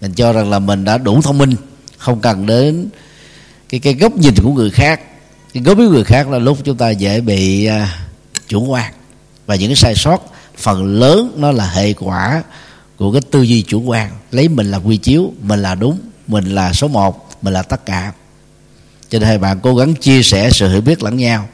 Mình 0.00 0.12
cho 0.12 0.32
rằng 0.32 0.50
là 0.50 0.58
mình 0.58 0.84
đã 0.84 0.98
đủ 0.98 1.22
thông 1.22 1.38
minh 1.38 1.54
không 1.98 2.20
cần 2.20 2.46
đến 2.46 2.88
cái 3.68 3.80
cái 3.80 3.94
góc 3.94 4.16
nhìn 4.16 4.34
của 4.42 4.52
người 4.52 4.70
khác. 4.70 5.00
Cái 5.52 5.62
góc 5.62 5.78
ý 5.78 5.88
người 5.88 6.04
khác 6.04 6.28
là 6.28 6.38
lúc 6.38 6.58
chúng 6.64 6.76
ta 6.76 6.90
dễ 6.90 7.20
bị 7.20 7.68
uh, 7.68 7.88
chủ 8.48 8.64
quan. 8.64 8.92
Và 9.46 9.54
những 9.54 9.68
cái 9.68 9.76
sai 9.76 9.94
sót 9.94 10.18
phần 10.56 11.00
lớn 11.00 11.32
nó 11.36 11.52
là 11.52 11.70
hệ 11.70 11.92
quả 11.92 12.42
của 12.96 13.12
cái 13.12 13.20
tư 13.30 13.42
duy 13.42 13.62
chủ 13.62 13.82
quan. 13.82 14.10
Lấy 14.30 14.48
mình 14.48 14.70
là 14.70 14.78
quy 14.78 14.96
chiếu 14.96 15.32
mình 15.42 15.62
là 15.62 15.74
đúng 15.74 15.98
mình 16.26 16.54
là 16.54 16.72
số 16.72 16.88
một 16.88 17.28
mình 17.42 17.54
là 17.54 17.62
tất 17.62 17.86
cả 17.86 18.12
cho 19.08 19.18
nên 19.18 19.28
hai 19.28 19.38
bạn 19.38 19.60
cố 19.62 19.76
gắng 19.76 19.94
chia 19.94 20.22
sẻ 20.22 20.50
sự 20.50 20.68
hiểu 20.68 20.80
biết 20.80 21.02
lẫn 21.02 21.16
nhau. 21.16 21.48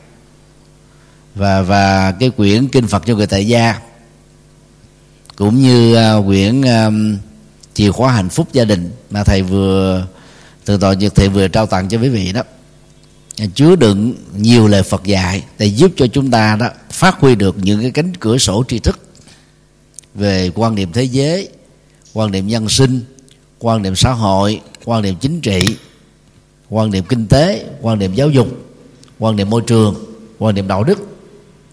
Và 1.34 1.62
và 1.62 2.12
cái 2.12 2.30
quyển 2.30 2.68
kinh 2.68 2.86
Phật 2.86 3.02
cho 3.06 3.14
người 3.14 3.26
tại 3.26 3.46
gia 3.46 3.80
cũng 5.36 5.62
như 5.62 5.96
uh, 6.18 6.26
quyển 6.26 6.60
uh, 6.60 6.92
chìa 7.74 7.90
khóa 7.90 8.12
hạnh 8.12 8.28
phúc 8.28 8.48
gia 8.52 8.64
đình 8.64 8.90
mà 9.10 9.24
thầy 9.24 9.42
vừa 9.42 10.06
từ 10.64 10.76
tội 10.76 10.96
nhật 10.96 11.14
thầy 11.14 11.28
vừa 11.28 11.48
trao 11.48 11.66
tặng 11.66 11.88
cho 11.88 11.98
quý 11.98 12.08
vị 12.08 12.32
đó. 12.32 12.42
À, 13.38 13.46
chứa 13.54 13.76
đựng 13.76 14.14
nhiều 14.36 14.68
lời 14.68 14.82
Phật 14.82 15.04
dạy 15.04 15.44
để 15.58 15.66
giúp 15.66 15.92
cho 15.96 16.06
chúng 16.06 16.30
ta 16.30 16.56
đó 16.56 16.68
phát 16.90 17.20
huy 17.20 17.34
được 17.34 17.56
những 17.58 17.80
cái 17.80 17.90
cánh 17.90 18.16
cửa 18.16 18.38
sổ 18.38 18.64
tri 18.68 18.78
thức 18.78 19.00
về 20.14 20.50
quan 20.54 20.74
niệm 20.74 20.92
thế 20.92 21.02
giới 21.02 21.48
quan 22.12 22.30
niệm 22.30 22.46
nhân 22.46 22.68
sinh 22.68 23.00
quan 23.58 23.82
niệm 23.82 23.96
xã 23.96 24.12
hội 24.12 24.60
quan 24.84 25.02
niệm 25.02 25.14
chính 25.20 25.40
trị 25.40 25.76
quan 26.72 26.90
niệm 26.90 27.04
kinh 27.04 27.26
tế, 27.28 27.66
quan 27.80 27.98
niệm 27.98 28.14
giáo 28.14 28.30
dục, 28.30 28.48
quan 29.18 29.36
niệm 29.36 29.50
môi 29.50 29.62
trường, 29.66 29.94
quan 30.38 30.54
niệm 30.54 30.68
đạo 30.68 30.84
đức 30.84 30.98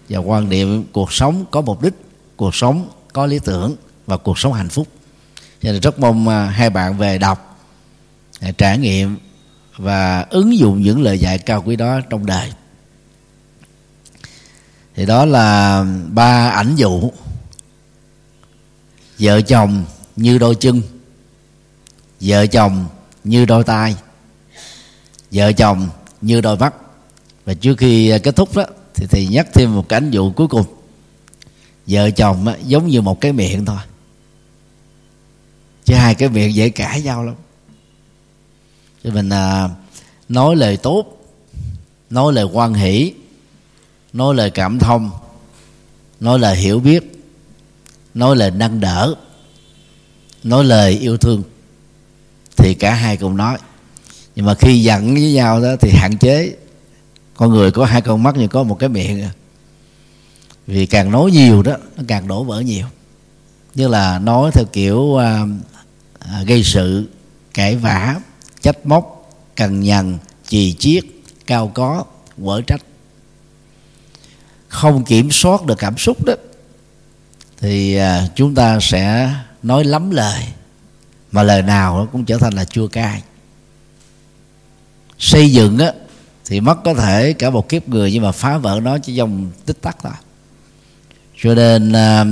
và 0.08 0.18
quan 0.18 0.48
niệm 0.48 0.84
cuộc 0.92 1.12
sống 1.12 1.44
có 1.50 1.60
mục 1.60 1.82
đích, 1.82 1.94
cuộc 2.36 2.54
sống 2.54 2.88
có 3.12 3.26
lý 3.26 3.38
tưởng 3.38 3.76
và 4.06 4.16
cuộc 4.16 4.38
sống 4.38 4.52
hạnh 4.52 4.68
phúc. 4.68 4.88
Cho 5.62 5.72
nên 5.72 5.80
rất 5.80 5.98
mong 5.98 6.28
à, 6.28 6.46
hai 6.46 6.70
bạn 6.70 6.98
về 6.98 7.18
đọc 7.18 7.58
à, 8.40 8.50
trải 8.58 8.78
nghiệm 8.78 9.16
và 9.76 10.26
ứng 10.30 10.58
dụng 10.58 10.82
những 10.82 11.02
lời 11.02 11.18
dạy 11.18 11.38
cao 11.38 11.62
quý 11.66 11.76
đó 11.76 12.00
trong 12.10 12.26
đời. 12.26 12.52
Thì 14.94 15.06
đó 15.06 15.24
là 15.24 15.84
ba 16.08 16.50
ảnh 16.50 16.76
dụ. 16.76 17.10
Vợ 19.18 19.40
chồng 19.40 19.84
như 20.16 20.38
đôi 20.38 20.54
chân, 20.54 20.82
vợ 22.20 22.46
chồng 22.46 22.86
như 23.24 23.44
đôi 23.44 23.64
tay 23.64 23.96
vợ 25.30 25.52
chồng 25.52 25.88
như 26.20 26.40
đôi 26.40 26.56
mắt. 26.56 26.74
Và 27.44 27.54
trước 27.54 27.78
khi 27.78 28.10
à, 28.10 28.18
kết 28.18 28.36
thúc 28.36 28.56
đó 28.56 28.64
thì 28.94 29.06
thầy 29.06 29.26
nhắc 29.26 29.48
thêm 29.54 29.74
một 29.74 29.88
cái 29.88 29.96
ánh 29.96 30.10
dụ 30.10 30.32
cuối 30.32 30.48
cùng. 30.48 30.66
Vợ 31.86 32.10
chồng 32.10 32.46
á, 32.46 32.56
giống 32.64 32.86
như 32.86 33.02
một 33.02 33.20
cái 33.20 33.32
miệng 33.32 33.64
thôi. 33.64 33.78
Chứ 35.84 35.94
hai 35.94 36.14
cái 36.14 36.28
miệng 36.28 36.54
dễ 36.54 36.68
cãi 36.68 37.02
nhau 37.02 37.24
lắm. 37.24 37.34
Cho 39.04 39.10
mình 39.10 39.28
à, 39.28 39.68
nói 40.28 40.56
lời 40.56 40.76
tốt 40.76 41.16
nói 42.10 42.32
lời 42.32 42.44
quan 42.44 42.74
hỷ 42.74 43.12
nói 44.12 44.34
lời 44.34 44.50
cảm 44.50 44.78
thông 44.78 45.10
nói 46.20 46.38
lời 46.38 46.56
hiểu 46.56 46.80
biết 46.80 47.24
nói 48.14 48.36
lời 48.36 48.50
nâng 48.50 48.80
đỡ 48.80 49.14
nói 50.42 50.64
lời 50.64 50.98
yêu 50.98 51.16
thương 51.16 51.42
thì 52.56 52.74
cả 52.74 52.94
hai 52.94 53.16
cùng 53.16 53.36
nói 53.36 53.58
nhưng 54.40 54.46
mà 54.46 54.54
khi 54.54 54.82
giận 54.82 55.14
với 55.14 55.32
nhau 55.32 55.60
đó 55.60 55.76
thì 55.80 55.90
hạn 55.90 56.18
chế. 56.18 56.56
Con 57.34 57.50
người 57.50 57.70
có 57.70 57.84
hai 57.84 58.00
con 58.00 58.22
mắt 58.22 58.34
nhưng 58.38 58.48
có 58.48 58.62
một 58.62 58.74
cái 58.78 58.88
miệng. 58.88 59.28
Vì 60.66 60.86
càng 60.86 61.10
nói 61.10 61.30
nhiều 61.30 61.62
đó 61.62 61.76
nó 61.96 62.02
càng 62.08 62.28
đổ 62.28 62.44
vỡ 62.44 62.60
nhiều. 62.60 62.86
Như 63.74 63.88
là 63.88 64.18
nói 64.18 64.50
theo 64.54 64.64
kiểu 64.72 65.16
à, 65.16 65.42
à, 66.18 66.42
gây 66.46 66.64
sự 66.64 67.08
cãi 67.54 67.76
vã 67.76 68.16
trách 68.60 68.86
móc 68.86 69.30
cằn 69.56 69.80
nhằn 69.80 70.18
chì 70.48 70.72
chiết 70.72 71.04
cao 71.46 71.68
có 71.74 72.04
quở 72.44 72.60
trách. 72.66 72.82
Không 74.68 75.04
kiểm 75.04 75.30
soát 75.30 75.66
được 75.66 75.78
cảm 75.78 75.98
xúc 75.98 76.24
đó 76.24 76.34
thì 77.58 77.94
à, 77.94 78.28
chúng 78.34 78.54
ta 78.54 78.78
sẽ 78.80 79.34
nói 79.62 79.84
lắm 79.84 80.10
lời. 80.10 80.44
Mà 81.32 81.42
lời 81.42 81.62
nào 81.62 81.98
nó 81.98 82.06
cũng 82.12 82.24
trở 82.24 82.38
thành 82.38 82.54
là 82.54 82.64
chua 82.64 82.88
cay 82.88 83.22
xây 85.20 85.52
dựng 85.52 85.78
á 85.78 85.92
thì 86.44 86.60
mất 86.60 86.84
có 86.84 86.94
thể 86.94 87.32
cả 87.32 87.50
một 87.50 87.68
kiếp 87.68 87.88
người 87.88 88.12
nhưng 88.12 88.22
mà 88.22 88.32
phá 88.32 88.58
vỡ 88.58 88.80
nó 88.82 88.98
chỉ 88.98 89.16
trong 89.16 89.50
tích 89.66 89.80
tắc 89.82 89.96
thôi. 90.02 90.12
Cho 91.42 91.54
nên 91.54 91.92
à, 91.92 92.24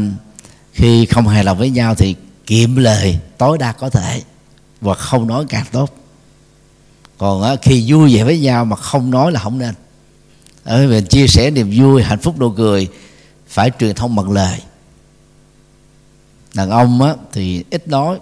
khi 0.73 1.07
không 1.07 1.29
hài 1.29 1.45
lòng 1.45 1.59
với 1.59 1.71
nhau 1.71 1.95
thì 1.95 2.15
kiệm 2.47 2.77
lời 2.77 3.19
tối 3.39 3.59
đa 3.59 3.73
có 3.73 3.91
thể 3.91 4.23
và 4.81 4.95
không 4.95 5.27
nói 5.27 5.45
càng 5.49 5.67
tốt. 5.73 5.95
Còn 7.19 7.57
khi 7.63 7.85
vui 7.93 8.17
vẻ 8.17 8.25
với 8.25 8.39
nhau 8.39 8.65
mà 8.65 8.77
không 8.77 9.11
nói 9.11 9.33
là 9.33 9.41
không 9.41 9.59
nên. 9.59 9.75
Ở 10.65 10.87
mình 10.87 11.05
chia 11.05 11.27
sẻ 11.27 11.51
niềm 11.51 11.73
vui 11.77 12.03
hạnh 12.03 12.19
phúc 12.19 12.39
nụ 12.39 12.51
cười 12.51 12.89
phải 13.49 13.71
truyền 13.79 13.95
thông 13.95 14.17
bằng 14.17 14.33
lời. 14.33 14.61
Đàn 16.55 16.71
ông 16.71 17.03
á, 17.03 17.15
thì 17.33 17.65
ít 17.71 17.89
nói 17.89 18.19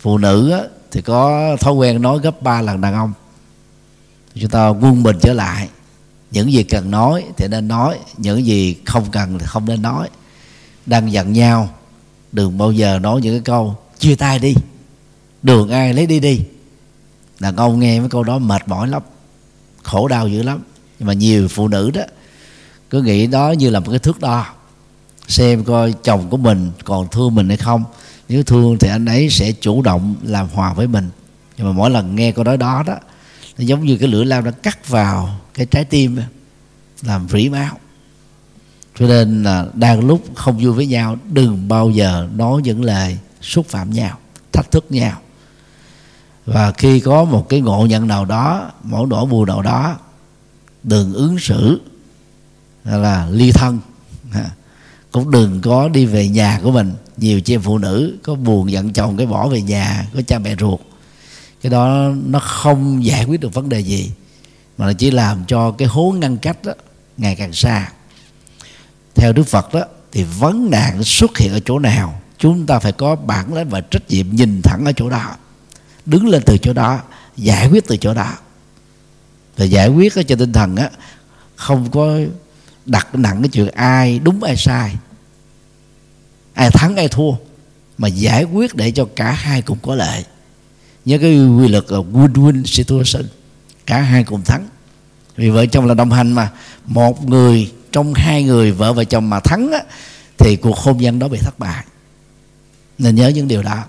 phụ 0.00 0.18
nữ 0.18 0.50
á, 0.50 0.60
thì 0.90 1.02
có 1.02 1.56
thói 1.60 1.72
quen 1.72 2.02
nói 2.02 2.18
gấp 2.22 2.42
ba 2.42 2.62
lần 2.62 2.80
đàn 2.80 2.94
ông 2.94 3.12
chúng 4.40 4.50
ta 4.50 4.68
quân 4.68 5.02
bình 5.02 5.16
trở 5.22 5.32
lại. 5.32 5.68
Những 6.30 6.52
gì 6.52 6.62
cần 6.62 6.90
nói 6.90 7.24
thì 7.36 7.48
nên 7.48 7.68
nói, 7.68 7.98
những 8.16 8.46
gì 8.46 8.76
không 8.84 9.10
cần 9.10 9.38
thì 9.38 9.46
không 9.46 9.64
nên 9.64 9.82
nói. 9.82 10.08
Đang 10.86 11.12
giận 11.12 11.32
nhau, 11.32 11.68
đừng 12.32 12.58
bao 12.58 12.72
giờ 12.72 12.98
nói 12.98 13.20
những 13.20 13.34
cái 13.34 13.42
câu, 13.44 13.76
chia 13.98 14.14
tay 14.14 14.38
đi, 14.38 14.54
đường 15.42 15.70
ai 15.70 15.94
lấy 15.94 16.06
đi 16.06 16.20
đi. 16.20 16.40
Đàn 17.40 17.56
ông 17.56 17.80
nghe 17.80 18.00
mấy 18.00 18.08
câu 18.08 18.24
đó 18.24 18.38
mệt 18.38 18.68
mỏi 18.68 18.88
lắm, 18.88 19.02
khổ 19.82 20.08
đau 20.08 20.28
dữ 20.28 20.42
lắm. 20.42 20.62
Nhưng 20.98 21.06
mà 21.06 21.12
nhiều 21.12 21.48
phụ 21.48 21.68
nữ 21.68 21.90
đó, 21.90 22.02
cứ 22.90 23.02
nghĩ 23.02 23.26
đó 23.26 23.50
như 23.50 23.70
là 23.70 23.80
một 23.80 23.90
cái 23.90 23.98
thước 23.98 24.20
đo. 24.20 24.46
Xem 25.28 25.64
coi 25.64 25.94
chồng 26.02 26.30
của 26.30 26.36
mình 26.36 26.70
còn 26.84 27.08
thương 27.08 27.34
mình 27.34 27.48
hay 27.48 27.56
không. 27.56 27.84
Nếu 28.28 28.42
thương 28.42 28.78
thì 28.78 28.88
anh 28.88 29.04
ấy 29.04 29.30
sẽ 29.30 29.52
chủ 29.52 29.82
động 29.82 30.14
làm 30.22 30.48
hòa 30.52 30.72
với 30.72 30.86
mình. 30.86 31.10
Nhưng 31.56 31.66
mà 31.66 31.72
mỗi 31.72 31.90
lần 31.90 32.16
nghe 32.16 32.32
câu 32.32 32.44
nói 32.44 32.56
đó 32.56 32.82
đó 32.86 32.94
nó 33.58 33.64
giống 33.64 33.84
như 33.84 33.96
cái 33.96 34.08
lưỡi 34.08 34.24
lao 34.24 34.42
nó 34.42 34.50
cắt 34.50 34.88
vào 34.88 35.40
cái 35.54 35.66
trái 35.66 35.84
tim 35.84 36.18
làm 37.02 37.28
rỉ 37.28 37.48
máu. 37.48 37.78
Cho 38.98 39.06
nên 39.06 39.42
là 39.42 39.66
đang 39.74 40.06
lúc 40.06 40.24
không 40.34 40.58
vui 40.58 40.72
với 40.72 40.86
nhau, 40.86 41.16
đừng 41.30 41.68
bao 41.68 41.90
giờ 41.90 42.28
nói 42.34 42.62
những 42.64 42.84
lời 42.84 43.18
xúc 43.40 43.66
phạm 43.68 43.90
nhau, 43.90 44.18
thách 44.52 44.70
thức 44.70 44.86
nhau. 44.90 45.20
Và 46.46 46.72
khi 46.72 47.00
có 47.00 47.24
một 47.24 47.48
cái 47.48 47.60
ngộ 47.60 47.86
nhận 47.86 48.08
nào 48.08 48.24
đó 48.24 48.70
mỗi 48.82 49.06
nỗi 49.06 49.26
buồn 49.26 49.46
nào 49.46 49.62
đó, 49.62 49.96
đừng 50.82 51.14
ứng 51.14 51.38
xử 51.38 51.80
là 52.84 53.28
ly 53.30 53.52
thân. 53.52 53.78
Cũng 55.12 55.30
đừng 55.30 55.60
có 55.60 55.88
đi 55.88 56.06
về 56.06 56.28
nhà 56.28 56.60
của 56.62 56.70
mình. 56.70 56.92
Nhiều 57.16 57.40
chị 57.40 57.54
em 57.54 57.60
phụ 57.60 57.78
nữ 57.78 58.16
có 58.22 58.34
buồn 58.34 58.72
giận 58.72 58.92
chồng, 58.92 59.16
cái 59.16 59.26
bỏ 59.26 59.48
về 59.48 59.62
nhà, 59.62 60.06
có 60.14 60.20
cha 60.26 60.38
mẹ 60.38 60.56
ruột 60.60 60.80
cái 61.64 61.70
đó 61.70 62.10
nó 62.26 62.38
không 62.38 63.04
giải 63.04 63.24
quyết 63.24 63.40
được 63.40 63.54
vấn 63.54 63.68
đề 63.68 63.80
gì, 63.80 64.10
mà 64.78 64.86
nó 64.86 64.92
chỉ 64.92 65.10
làm 65.10 65.44
cho 65.46 65.70
cái 65.70 65.88
hố 65.88 66.14
ngăn 66.18 66.38
cách 66.38 66.64
đó 66.64 66.72
ngày 67.16 67.36
càng 67.36 67.52
xa. 67.52 67.92
Theo 69.14 69.32
đức 69.32 69.48
phật 69.48 69.74
đó, 69.74 69.84
thì 70.12 70.22
vấn 70.22 70.70
nạn 70.70 71.04
xuất 71.04 71.38
hiện 71.38 71.52
ở 71.52 71.60
chỗ 71.64 71.78
nào, 71.78 72.20
chúng 72.38 72.66
ta 72.66 72.78
phải 72.78 72.92
có 72.92 73.16
bản 73.16 73.54
lĩnh 73.54 73.68
và 73.68 73.80
trách 73.80 74.02
nhiệm 74.08 74.26
nhìn 74.30 74.62
thẳng 74.62 74.84
ở 74.84 74.92
chỗ 74.92 75.10
đó, 75.10 75.36
đứng 76.06 76.28
lên 76.28 76.42
từ 76.46 76.58
chỗ 76.58 76.72
đó, 76.72 77.00
giải 77.36 77.68
quyết 77.68 77.86
từ 77.86 77.96
chỗ 77.96 78.14
đó. 78.14 78.32
Và 79.56 79.64
giải 79.64 79.88
quyết 79.88 80.14
ở 80.14 80.22
trên 80.22 80.38
tinh 80.38 80.52
thần 80.52 80.76
á, 80.76 80.90
không 81.56 81.90
có 81.90 82.18
đặt 82.86 83.14
nặng 83.14 83.42
cái 83.42 83.48
chuyện 83.48 83.68
ai 83.74 84.18
đúng 84.18 84.42
ai 84.42 84.56
sai, 84.56 84.96
ai 86.54 86.70
thắng 86.70 86.96
ai 86.96 87.08
thua, 87.08 87.32
mà 87.98 88.08
giải 88.08 88.44
quyết 88.44 88.74
để 88.74 88.90
cho 88.90 89.08
cả 89.16 89.32
hai 89.32 89.62
cùng 89.62 89.78
có 89.82 89.94
lợi 89.94 90.24
nhớ 91.04 91.18
cái 91.18 91.46
quy 91.46 91.68
luật 91.68 91.84
là 91.88 91.98
win-win 91.98 92.64
situation. 92.64 93.26
Cả 93.86 94.00
hai 94.00 94.24
cùng 94.24 94.42
thắng. 94.44 94.68
Vì 95.36 95.50
vợ 95.50 95.66
chồng 95.66 95.86
là 95.86 95.94
đồng 95.94 96.10
hành 96.10 96.32
mà. 96.32 96.50
Một 96.86 97.26
người 97.26 97.72
trong 97.92 98.14
hai 98.14 98.42
người 98.42 98.72
vợ 98.72 98.92
và 98.92 99.04
chồng 99.04 99.30
mà 99.30 99.40
thắng 99.40 99.72
á, 99.72 99.80
thì 100.38 100.56
cuộc 100.56 100.78
hôn 100.78 100.98
nhân 100.98 101.18
đó 101.18 101.28
bị 101.28 101.38
thất 101.38 101.58
bại. 101.58 101.84
Nên 102.98 103.14
nhớ 103.14 103.28
những 103.28 103.48
điều 103.48 103.62
đó. 103.62 103.84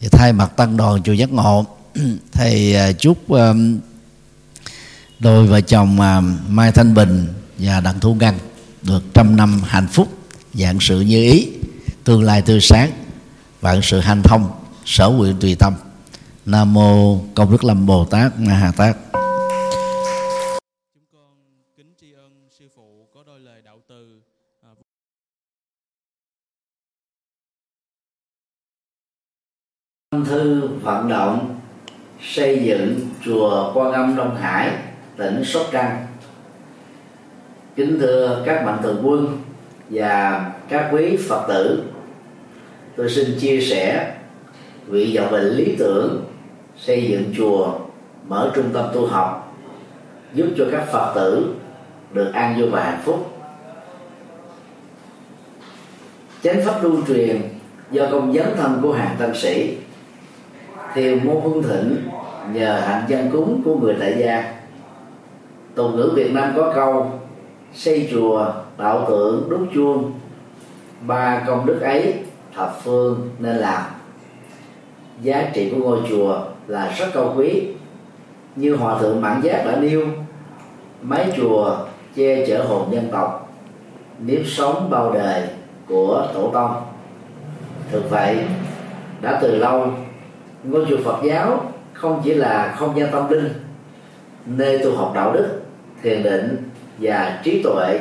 Thì 0.00 0.08
thay 0.08 0.32
mặt 0.32 0.56
tăng 0.56 0.76
đoàn 0.76 1.02
chùa 1.02 1.12
giác 1.12 1.32
ngộ 1.32 1.66
thầy 2.32 2.76
à, 2.76 2.92
chúc 2.92 3.32
à, 3.32 3.52
đôi 5.18 5.46
vợ 5.46 5.60
chồng 5.60 6.00
à, 6.00 6.20
mai 6.48 6.72
thanh 6.72 6.94
bình 6.94 7.26
và 7.58 7.80
đặng 7.80 8.00
thu 8.00 8.14
ngân 8.14 8.34
được 8.82 9.04
trăm 9.14 9.36
năm 9.36 9.60
hạnh 9.66 9.88
phúc 9.92 10.08
dạng 10.54 10.80
sự 10.80 11.00
như 11.00 11.22
ý 11.22 11.48
tương 12.04 12.22
lai 12.22 12.42
tươi 12.42 12.60
sáng 12.60 12.90
vạn 13.60 13.80
sự 13.82 14.00
hanh 14.00 14.22
thông 14.22 14.50
sở 14.84 15.08
nguyện 15.08 15.36
tùy 15.40 15.54
tâm 15.54 15.74
nam 16.50 16.74
mô 16.74 17.18
công 17.34 17.52
đức 17.52 17.64
lâm 17.64 17.86
bồ 17.86 18.04
tát 18.04 18.32
ma 18.38 18.54
hà 18.54 18.72
tát 18.76 18.96
chúng 20.94 21.04
con 21.12 21.36
kính 21.76 21.92
tri 22.00 22.12
ân 22.12 22.48
sư 22.58 22.68
phụ 22.76 23.08
có 23.14 23.22
đôi 23.26 23.40
lời 23.40 23.62
đạo 23.64 23.78
từ 23.88 24.20
thư 30.26 30.68
vận 30.82 31.08
động 31.08 31.60
xây 32.20 32.62
dựng 32.64 33.00
chùa 33.24 33.72
Quan 33.74 33.92
Âm 33.92 34.16
Đông 34.16 34.36
Hải, 34.36 34.70
tỉnh 35.16 35.44
Sóc 35.44 35.66
Trăng. 35.72 36.06
Kính 37.76 37.98
thưa 38.00 38.42
các 38.46 38.64
mạnh 38.64 38.78
thường 38.82 39.00
quân 39.04 39.42
và 39.90 40.44
các 40.68 40.90
quý 40.92 41.18
Phật 41.28 41.46
tử, 41.48 41.82
tôi 42.96 43.10
xin 43.10 43.38
chia 43.40 43.60
sẻ 43.60 44.14
vị 44.86 45.16
vọng 45.16 45.32
về 45.32 45.40
lý 45.40 45.76
tưởng 45.78 46.24
xây 46.78 47.08
dựng 47.08 47.34
chùa, 47.36 47.72
mở 48.28 48.52
trung 48.54 48.70
tâm 48.72 48.84
tu 48.94 49.06
học, 49.06 49.54
giúp 50.34 50.46
cho 50.58 50.64
các 50.72 50.84
Phật 50.92 51.12
tử 51.14 51.54
được 52.12 52.30
an 52.34 52.60
vui 52.60 52.70
và 52.70 52.84
hạnh 52.84 53.00
phúc. 53.04 53.30
Chánh 56.42 56.64
pháp 56.64 56.82
lưu 56.82 56.96
truyền 57.08 57.42
do 57.90 58.06
công 58.10 58.32
dấn 58.32 58.46
thân 58.56 58.78
của 58.82 58.92
hàng 58.92 59.16
tăng 59.18 59.34
sĩ 59.34 59.76
theo 60.94 61.16
môn 61.24 61.42
hương 61.44 61.62
thịnh 61.62 61.96
nhờ 62.52 62.80
hạnh 62.80 63.04
dân 63.08 63.30
cúng 63.32 63.62
của 63.64 63.76
người 63.76 63.96
tại 64.00 64.16
gia. 64.18 64.54
Tục 65.74 65.90
ngữ 65.94 66.12
việt 66.14 66.32
nam 66.32 66.52
có 66.56 66.72
câu 66.74 67.20
xây 67.74 68.08
chùa 68.10 68.52
tạo 68.76 69.04
tượng 69.08 69.46
đúc 69.50 69.60
chuông. 69.74 70.12
Ba 71.06 71.42
công 71.46 71.66
đức 71.66 71.80
ấy 71.80 72.14
thập 72.54 72.80
phương 72.84 73.30
nên 73.38 73.56
làm. 73.56 73.82
Giá 75.22 75.50
trị 75.54 75.70
của 75.70 75.76
ngôi 75.76 75.98
chùa 76.08 76.38
là 76.68 76.92
rất 76.98 77.06
cao 77.14 77.34
quý. 77.36 77.68
Như 78.56 78.76
hòa 78.76 78.98
thượng 78.98 79.20
mãn 79.20 79.40
giác 79.42 79.62
đã 79.66 79.76
nêu 79.80 80.06
mái 81.02 81.32
chùa 81.36 81.76
che 82.16 82.46
chở 82.46 82.64
hồn 82.64 82.92
dân 82.92 83.08
tộc, 83.12 83.52
nếp 84.18 84.40
sống 84.46 84.90
bao 84.90 85.12
đời 85.12 85.48
của 85.86 86.26
tổ 86.34 86.50
tông. 86.50 86.82
Thực 87.92 88.10
vậy, 88.10 88.38
đã 89.20 89.38
từ 89.42 89.56
lâu, 89.56 89.86
ngôi 90.64 90.86
chùa 90.88 90.96
Phật 91.04 91.18
giáo 91.22 91.72
không 91.92 92.20
chỉ 92.24 92.34
là 92.34 92.74
không 92.78 92.98
gian 92.98 93.12
tâm 93.12 93.28
linh, 93.30 93.52
nơi 94.46 94.78
tu 94.78 94.96
học 94.96 95.12
đạo 95.14 95.32
đức, 95.32 95.60
thiền 96.02 96.22
định 96.22 96.70
và 96.98 97.40
trí 97.44 97.62
tuệ 97.62 98.00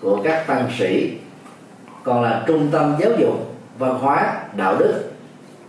của 0.00 0.20
các 0.24 0.46
tăng 0.46 0.68
sĩ, 0.78 1.12
còn 2.02 2.22
là 2.22 2.44
trung 2.46 2.68
tâm 2.72 2.94
giáo 3.00 3.10
dục, 3.18 3.54
văn 3.78 3.98
hóa, 3.98 4.42
đạo 4.56 4.76
đức 4.78 5.02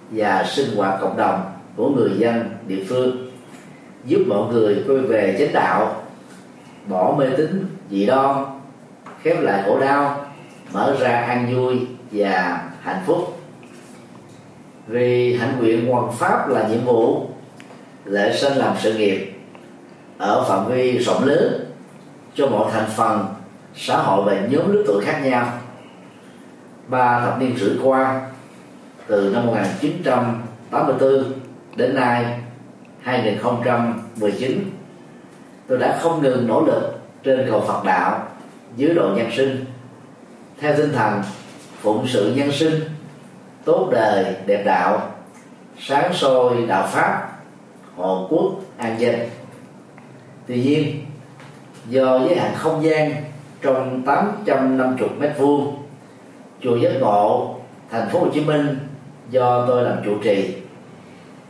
và 0.10 0.46
sinh 0.50 0.76
hoạt 0.76 1.02
cộng 1.02 1.18
đồng 1.18 1.55
của 1.76 1.90
người 1.90 2.12
dân 2.18 2.50
địa 2.68 2.84
phương, 2.90 3.32
giúp 4.06 4.24
mọi 4.28 4.54
người 4.54 4.84
quay 4.88 4.98
về 4.98 5.36
chánh 5.40 5.54
đạo, 5.54 6.04
bỏ 6.88 7.16
mê 7.18 7.26
tín 7.38 7.66
dị 7.90 8.06
đoan, 8.06 8.46
khép 9.22 9.42
lại 9.42 9.64
khổ 9.66 9.80
đau, 9.80 10.26
mở 10.72 10.98
ra 11.00 11.22
an 11.22 11.54
vui 11.54 11.88
và 12.12 12.62
hạnh 12.82 13.02
phúc. 13.06 13.40
Vì 14.88 15.38
hạnh 15.38 15.56
nguyện 15.60 15.92
hoàn 15.92 16.12
pháp 16.12 16.50
là 16.50 16.68
nhiệm 16.68 16.86
vụ, 16.86 17.30
lễ 18.06 18.38
sinh 18.38 18.54
làm 18.54 18.76
sự 18.80 18.94
nghiệp, 18.94 19.34
ở 20.18 20.46
phạm 20.50 20.68
vi 20.68 20.98
rộng 20.98 21.24
lớn, 21.24 21.66
cho 22.36 22.48
mọi 22.48 22.72
thành 22.72 22.90
phần, 22.96 23.26
xã 23.76 23.98
hội 23.98 24.24
và 24.26 24.48
nhóm 24.50 24.74
lứa 24.74 24.84
tuổi 24.88 25.06
khác 25.06 25.22
nhau. 25.24 25.52
Ba 26.88 27.20
thập 27.26 27.40
niên 27.40 27.58
rưỡi 27.58 27.76
qua, 27.84 28.22
từ 29.08 29.30
năm 29.34 29.46
1984 29.46 31.24
đến 31.76 31.96
nay 31.96 32.26
2019 33.02 34.72
tôi 35.68 35.78
đã 35.78 36.00
không 36.02 36.24
ngừng 36.24 36.48
nỗ 36.48 36.62
lực 36.66 37.00
trên 37.24 37.48
cầu 37.52 37.62
Phật 37.68 37.84
đạo, 37.86 38.28
dưới 38.76 38.94
độ 38.94 39.10
nhân 39.16 39.32
sinh. 39.36 39.66
Theo 40.60 40.74
tinh 40.78 40.92
thần 40.94 41.22
phụng 41.82 42.08
sự 42.08 42.34
nhân 42.36 42.52
sinh, 42.52 42.74
tốt 43.66 43.90
đời, 43.92 44.36
đẹp 44.46 44.64
đạo, 44.66 45.10
sáng 45.80 46.14
soi 46.14 46.66
đạo 46.68 46.88
pháp, 46.92 47.32
hộ 47.96 48.28
quốc 48.30 48.52
an 48.78 49.00
dân. 49.00 49.16
Tuy 50.48 50.64
nhiên, 50.64 51.06
do 51.90 52.20
giới 52.20 52.36
hạn 52.36 52.52
không 52.56 52.84
gian 52.84 53.12
trong 53.62 54.02
850 54.06 55.10
mét 55.20 55.32
vuông, 55.38 55.76
chùa 56.62 56.76
giác 56.76 56.92
ngộ, 57.00 57.56
thành 57.92 58.10
phố 58.10 58.20
Hồ 58.20 58.28
Chí 58.34 58.42
Minh 58.42 58.78
do 59.30 59.66
tôi 59.68 59.84
làm 59.84 59.98
chủ 60.06 60.18
trì 60.24 60.56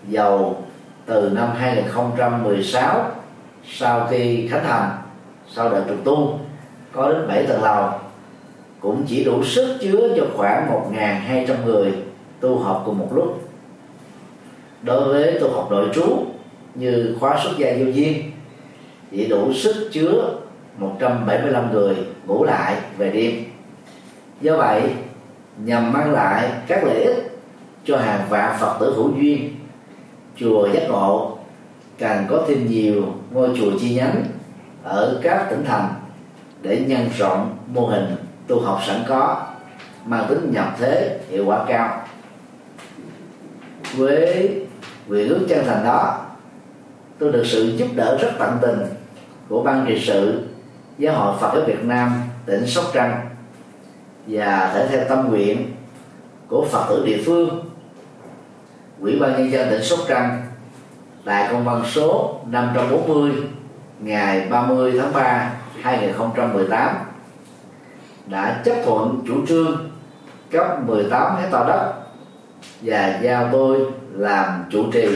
giàu 0.10 0.63
từ 1.06 1.30
năm 1.34 1.50
2016 1.56 3.12
sau 3.70 4.08
khi 4.10 4.48
khánh 4.48 4.63
thành, 4.63 4.89
sau 5.48 5.70
đợt 5.70 5.84
trùng 5.88 6.02
tu, 6.04 6.39
có 6.91 7.10
đến 7.10 7.28
7 7.28 7.46
tầng 7.46 7.63
lầu. 7.63 7.89
Cũng 8.80 9.04
chỉ 9.08 9.24
đủ 9.24 9.44
sức 9.44 9.78
chứa 9.82 10.13
cho 10.18 10.24
khoảng 10.38 10.91
1.200 10.94 11.65
người 11.65 11.94
tu 12.39 12.60
học 12.60 12.84
cùng 12.86 12.98
một 12.98 13.10
lúc. 13.13 13.50
Đối 14.82 15.13
với 15.13 15.39
tu 15.39 15.52
học 15.52 15.68
nội 15.72 15.89
trú 15.94 16.26
như 16.76 17.15
khóa 17.20 17.39
xuất 17.44 17.52
gia 17.58 17.74
vô 17.80 17.86
duyên 17.86 18.32
chỉ 19.12 19.28
đủ 19.28 19.54
sức 19.54 19.89
chứa 19.91 20.34
175 20.78 21.72
người 21.72 21.96
ngủ 22.28 22.44
lại 22.44 22.76
về 22.98 23.10
đêm. 23.10 23.44
Do 24.41 24.58
vậy, 24.58 24.82
nhằm 25.58 25.94
mang 25.94 26.12
lại 26.12 26.50
các 26.68 26.84
lợi 26.84 27.04
ích 27.04 27.39
cho 27.86 27.98
hàng 27.98 28.22
vạn 28.30 28.58
phật 28.60 28.78
tử 28.80 28.94
hữu 28.96 29.12
duyên 29.15 29.56
chùa 30.36 30.67
giác 30.74 30.84
ngộ. 30.89 31.38
Càng 31.98 32.28
có 32.30 32.43
thêm 32.48 32.67
nhiều 32.67 33.04
ngôi 33.32 33.50
chùa 33.58 33.71
chi 33.80 33.95
nhánh 33.95 34.24
ở 34.84 35.19
các 35.24 35.48
tỉnh 35.50 35.63
thành 35.65 35.93
để 36.62 36.86
nhân 36.88 37.10
rộng 37.17 37.58
mô 37.67 37.88
hình 37.88 38.15
tu 38.48 38.62
học 38.62 38.80
sẵn 38.88 39.04
có, 39.08 39.48
mang 40.06 40.26
tính 40.30 40.52
nhập 40.52 40.76
thế, 40.80 41.19
hiệu 41.30 41.45
quả 41.45 41.65
cao. 41.67 42.02
Với 43.95 44.52
nguyện 45.08 45.30
ước 45.30 45.45
chân 45.50 45.65
thành 45.65 45.84
đó, 45.84 46.26
tôi 47.19 47.32
được 47.32 47.43
sự 47.45 47.78
giúp 47.78 47.88
đỡ 47.95 48.17
rất 48.21 48.32
tận 48.39 48.58
tình 48.62 48.80
của 49.50 49.63
ban 49.63 49.86
trị 49.88 50.04
sự, 50.06 50.41
giáo 50.98 51.13
hội 51.13 51.36
Phật 51.39 51.52
giáo 51.54 51.63
Việt 51.67 51.84
Nam, 51.84 52.21
tỉnh 52.45 52.67
Sóc 52.67 52.86
Trăng 52.93 53.30
và 54.28 54.71
thể 54.74 54.88
theo 54.88 55.04
tâm 55.10 55.30
nguyện 55.30 55.71
của 56.48 56.65
Phật 56.71 56.86
tử 56.89 57.04
địa 57.06 57.21
phương. 57.26 57.64
Ủy 59.02 59.20
ban 59.20 59.32
nhân 59.32 59.52
dân 59.52 59.70
tỉnh 59.70 59.84
Sóc 59.84 60.00
Trăng 60.08 60.42
tại 61.26 61.48
công 61.52 61.66
văn 61.66 61.84
số 61.86 62.40
540 62.46 63.32
ngày 64.00 64.48
30 64.50 64.94
tháng 65.00 65.14
3 65.14 65.52
2018 65.82 66.96
đã 68.26 68.62
chấp 68.66 68.76
thuận 68.86 69.24
chủ 69.28 69.46
trương 69.48 69.90
cấp 70.52 70.80
18 70.86 71.36
hecta 71.36 71.64
đất 71.68 71.94
và 72.82 73.20
giao 73.22 73.50
tôi 73.52 73.80
làm 74.14 74.64
chủ 74.72 74.92
trì 74.92 75.08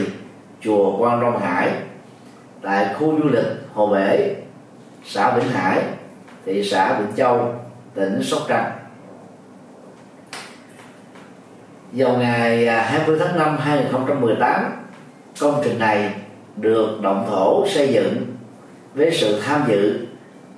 chùa 0.60 0.96
Quan 0.98 1.20
Long 1.20 1.40
Hải 1.40 1.70
tại 2.62 2.94
khu 2.98 3.18
du 3.22 3.28
lịch 3.28 3.46
Hồ 3.74 3.86
Bể, 3.86 4.34
xã 5.04 5.36
Vĩnh 5.36 5.48
Hải, 5.48 5.82
thị 6.46 6.64
xã 6.64 6.98
Vĩnh 6.98 7.16
Châu, 7.16 7.54
tỉnh 7.94 8.22
Sóc 8.22 8.40
Trăng. 8.48 8.79
Vào 11.92 12.16
ngày 12.16 12.66
à, 12.66 12.82
20 12.82 13.16
tháng 13.20 13.38
5 13.38 13.56
2018, 13.58 14.72
công 15.40 15.60
trình 15.64 15.78
này 15.78 16.14
được 16.56 16.98
động 17.02 17.26
thổ 17.28 17.68
xây 17.68 17.92
dựng 17.92 18.26
với 18.94 19.10
sự 19.12 19.40
tham 19.40 19.64
dự 19.68 20.06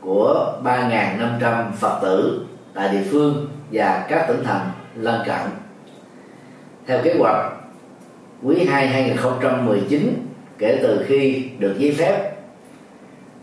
của 0.00 0.60
3.500 0.64 1.72
Phật 1.72 1.98
tử 2.02 2.46
tại 2.74 2.88
địa 2.88 3.02
phương 3.10 3.48
và 3.72 4.06
các 4.08 4.24
tỉnh 4.28 4.44
thành 4.44 4.70
lân 4.94 5.20
cận. 5.26 5.40
Theo 6.86 6.98
kế 7.04 7.14
hoạch, 7.18 7.52
quý 8.42 8.64
2 8.64 8.86
2019 8.86 10.26
kể 10.58 10.78
từ 10.82 11.04
khi 11.08 11.48
được 11.58 11.74
giấy 11.78 11.94
phép 11.98 12.32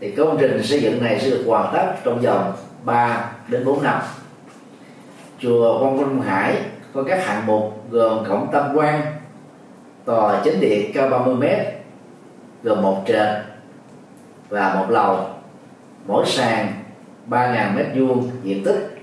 thì 0.00 0.10
công 0.10 0.36
trình 0.40 0.62
xây 0.62 0.80
dựng 0.80 1.02
này 1.02 1.20
sẽ 1.20 1.30
được 1.30 1.44
hoàn 1.46 1.74
tất 1.74 1.94
trong 2.04 2.20
vòng 2.20 2.52
3 2.84 3.30
đến 3.48 3.64
4 3.64 3.82
năm. 3.82 4.00
Chùa 5.38 5.84
Quan 5.84 5.98
Quân 5.98 6.20
Hải 6.20 6.56
có 6.94 7.02
các 7.02 7.26
hạng 7.26 7.46
mục 7.46 7.84
gồm 7.90 8.24
cổng 8.28 8.48
tam 8.52 8.76
quan, 8.76 9.02
tòa 10.04 10.40
chính 10.44 10.60
điện 10.60 10.90
cao 10.94 11.08
30 11.08 11.34
m 11.34 11.44
gồm 12.62 12.82
một 12.82 13.02
trệt 13.06 13.28
và 14.48 14.74
một 14.74 14.86
lầu. 14.90 15.26
Mỗi 16.06 16.26
sàn 16.26 16.72
3.000 17.28 17.74
mét 17.74 17.86
vuông 17.94 18.30
diện 18.42 18.64
tích 18.64 18.98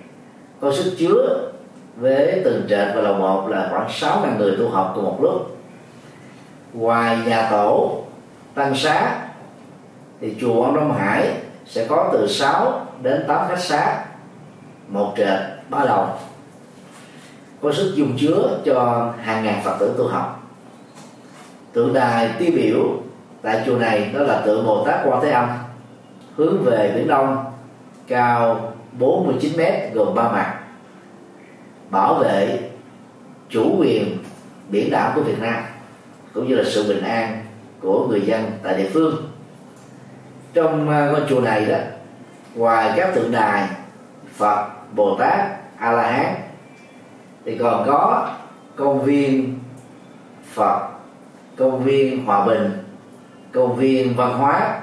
có 0.61 0.73
sức 0.73 0.95
chứa 0.97 1.51
với 1.95 2.41
từng 2.45 2.65
trệt 2.69 2.87
và 2.95 3.01
lầu 3.01 3.13
một 3.13 3.47
là 3.47 3.67
khoảng 3.71 3.87
6.000 3.87 4.37
người 4.37 4.55
tu 4.59 4.69
học 4.69 4.91
cùng 4.95 5.03
một 5.03 5.17
lúc. 5.21 5.57
Ngoài 6.73 7.17
nhà 7.25 7.47
tổ 7.51 8.01
tăng 8.53 8.75
xá 8.75 9.15
thì 10.21 10.35
chùa 10.41 10.63
ông 10.63 10.75
Đông 10.75 10.97
Hải 10.97 11.33
sẽ 11.65 11.85
có 11.89 12.09
từ 12.13 12.27
6 12.27 12.87
đến 13.01 13.23
8 13.27 13.47
khách 13.47 13.59
xá 13.59 14.05
một 14.87 15.13
trệt 15.17 15.39
ba 15.69 15.83
lầu 15.83 16.07
có 17.61 17.73
sức 17.73 17.93
dung 17.95 18.17
chứa 18.17 18.59
cho 18.65 19.09
hàng 19.21 19.43
ngàn 19.43 19.61
phật 19.63 19.77
tử 19.79 19.95
tu 19.97 20.07
học. 20.07 20.43
Tượng 21.73 21.93
đài 21.93 22.29
tiêu 22.39 22.51
biểu 22.55 22.83
tại 23.41 23.63
chùa 23.65 23.77
này 23.77 24.11
đó 24.13 24.19
là 24.19 24.41
tượng 24.45 24.65
Bồ 24.65 24.85
Tát 24.85 24.99
Quan 25.05 25.21
Thế 25.21 25.31
Âm, 25.31 25.49
hướng 26.35 26.63
về 26.63 26.91
biển 26.95 27.07
Đông, 27.07 27.45
cao 28.07 28.73
49 28.99 29.57
mét, 29.57 29.93
gồm 29.93 30.15
ba 30.15 30.23
mặt, 30.23 30.59
bảo 31.89 32.13
vệ 32.13 32.59
chủ 33.49 33.75
quyền 33.79 34.17
biển 34.69 34.89
đảo 34.89 35.11
của 35.15 35.21
Việt 35.21 35.39
Nam, 35.39 35.63
cũng 36.33 36.47
như 36.47 36.55
là 36.55 36.63
sự 36.67 36.87
bình 36.87 37.03
an 37.03 37.45
của 37.81 38.07
người 38.07 38.21
dân 38.21 38.51
tại 38.63 38.77
địa 38.77 38.89
phương. 38.93 39.15
Trong 40.53 40.89
à, 40.89 41.09
ngôi 41.11 41.21
chùa 41.29 41.41
này 41.41 41.65
đó, 41.65 41.77
ngoài 42.55 42.93
các 42.95 43.15
tượng 43.15 43.31
đài 43.31 43.67
Phật, 44.35 44.67
Bồ 44.95 45.15
Tát, 45.19 45.39
A 45.77 45.91
La 45.91 46.11
Hán 46.11 46.35
thì 47.47 47.57
còn 47.57 47.83
có 47.87 48.29
công 48.75 49.03
viên 49.03 49.59
Phật, 50.53 50.87
công 51.57 51.83
viên 51.83 52.25
Hòa 52.25 52.45
Bình, 52.45 52.71
công 53.51 53.75
viên 53.75 54.15
văn 54.15 54.33
hóa 54.33 54.79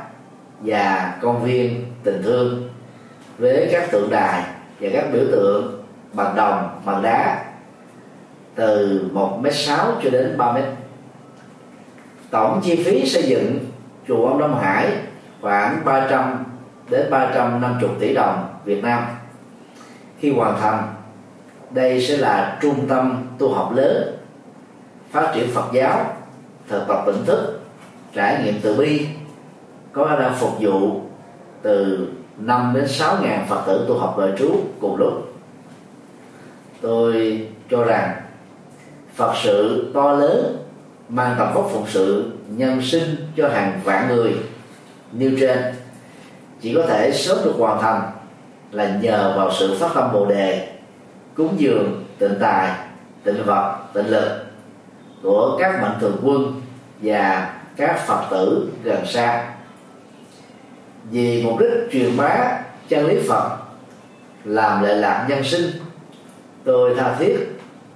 và 0.61 1.15
công 1.23 1.45
viên 1.45 1.85
tình 2.05 2.23
thương 2.23 2.69
với 3.39 3.69
các 3.73 3.91
tượng 3.91 4.11
đài 4.11 4.43
và 4.81 4.89
các 4.93 5.05
biểu 5.13 5.23
tượng 5.31 5.85
bằng 6.13 6.37
đồng, 6.37 6.81
bằng 6.85 7.03
đá 7.03 7.45
từ 8.55 9.03
1 9.13 9.39
m 9.43 9.47
sáu 9.53 9.93
cho 10.03 10.11
đến 10.11 10.39
3 10.39 10.53
m 10.53 10.57
tổng 12.31 12.61
chi 12.65 12.85
phí 12.85 13.07
xây 13.07 13.23
dựng 13.23 13.59
chùa 14.09 14.29
ông 14.29 14.39
Đông 14.39 14.61
Hải 14.61 14.93
khoảng 15.41 15.85
300 15.85 16.45
đến 16.91 17.11
350 17.11 17.91
tỷ 18.01 18.15
đồng 18.15 18.49
Việt 18.65 18.83
Nam 18.83 19.05
khi 20.19 20.31
hoàn 20.31 20.61
thành 20.61 21.04
đây 21.75 22.07
sẽ 22.07 22.17
là 22.17 22.59
trung 22.63 22.89
tâm 22.89 23.29
tu 23.39 23.55
học 23.55 23.73
lớn, 23.77 24.17
phát 25.11 25.33
triển 25.35 25.51
Phật 25.51 25.65
giáo, 25.73 26.17
thực 26.69 26.89
tập 26.89 27.03
tỉnh 27.07 27.25
thức, 27.27 27.61
trải 28.13 28.43
nghiệm 28.45 28.55
từ 28.63 28.75
bi, 28.75 29.07
có 29.93 30.07
khả 30.07 30.17
năng 30.17 30.35
phục 30.35 30.51
vụ 30.61 31.01
từ 31.63 32.09
5 32.39 32.73
đến 32.75 32.89
6 32.89 33.17
ngàn 33.23 33.47
Phật 33.49 33.63
tử 33.67 33.85
tu 33.89 33.99
học 33.99 34.19
đời 34.19 34.33
trú 34.39 34.51
cùng 34.81 34.97
lúc. 34.97 35.35
Tôi 36.81 37.41
cho 37.71 37.85
rằng 37.85 38.21
Phật 39.15 39.35
sự 39.43 39.91
to 39.95 40.13
lớn 40.13 40.57
mang 41.09 41.35
tầm 41.39 41.55
vóc 41.55 41.71
phụng 41.73 41.87
sự 41.89 42.33
nhân 42.49 42.83
sinh 42.83 43.17
cho 43.37 43.49
hàng 43.49 43.81
vạn 43.85 44.09
người 44.09 44.37
nêu 45.13 45.31
trên, 45.41 45.59
chỉ 46.61 46.75
có 46.75 46.83
thể 46.89 47.13
sớm 47.13 47.39
được 47.45 47.55
hoàn 47.59 47.83
thành 47.83 48.11
là 48.73 48.99
nhờ 49.03 49.35
vào 49.37 49.53
sự 49.53 49.77
phát 49.81 49.91
tâm 49.95 50.13
bồ 50.13 50.27
đề 50.27 50.74
cúng 51.35 51.55
dường 51.59 52.05
tịnh 52.19 52.35
tài 52.41 52.71
tịnh 53.25 53.45
vật 53.45 53.79
tịnh 53.95 54.07
lực 54.07 54.45
của 55.23 55.57
các 55.61 55.83
mạnh 55.83 55.97
thường 56.01 56.17
quân 56.23 56.63
và 57.03 57.55
các 57.77 58.07
phật 58.07 58.27
tử 58.31 58.73
gần 58.83 59.07
xa. 59.07 59.55
Vì 61.11 61.43
mục 61.43 61.59
đích 61.61 61.93
truyền 61.93 62.17
bá 62.17 62.63
chân 62.89 63.07
lý 63.07 63.29
phật, 63.29 63.59
làm 64.45 64.83
lệ 64.83 64.95
lạc 64.95 65.27
nhân 65.29 65.45
sinh, 65.45 65.71
tôi 66.65 66.95
tha 66.97 67.15
thiết, 67.19 67.37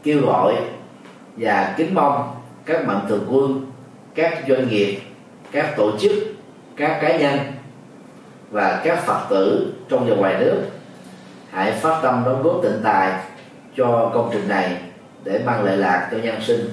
kêu 0.02 0.20
gọi 0.26 0.54
và 1.36 1.74
kính 1.76 1.94
mong 1.94 2.34
các 2.64 2.86
mạnh 2.86 3.00
thường 3.08 3.26
quân, 3.30 3.66
các 4.14 4.44
doanh 4.48 4.68
nghiệp, 4.68 5.00
các 5.52 5.74
tổ 5.76 5.98
chức, 5.98 6.12
các 6.76 6.98
cá 7.02 7.16
nhân 7.18 7.38
và 8.50 8.80
các 8.84 9.06
phật 9.06 9.26
tử 9.30 9.72
trong 9.88 10.08
và 10.08 10.16
ngoài 10.16 10.36
nước 10.40 10.62
hãy 11.58 11.72
phát 11.72 12.00
tâm 12.02 12.22
đóng 12.26 12.42
góp 12.42 12.60
tịnh 12.62 12.80
tài 12.82 13.12
cho 13.76 14.10
công 14.14 14.30
trình 14.32 14.48
này 14.48 14.76
để 15.24 15.42
mang 15.46 15.64
lợi 15.64 15.76
lạc 15.76 16.08
cho 16.10 16.18
nhân 16.18 16.36
sinh. 16.40 16.70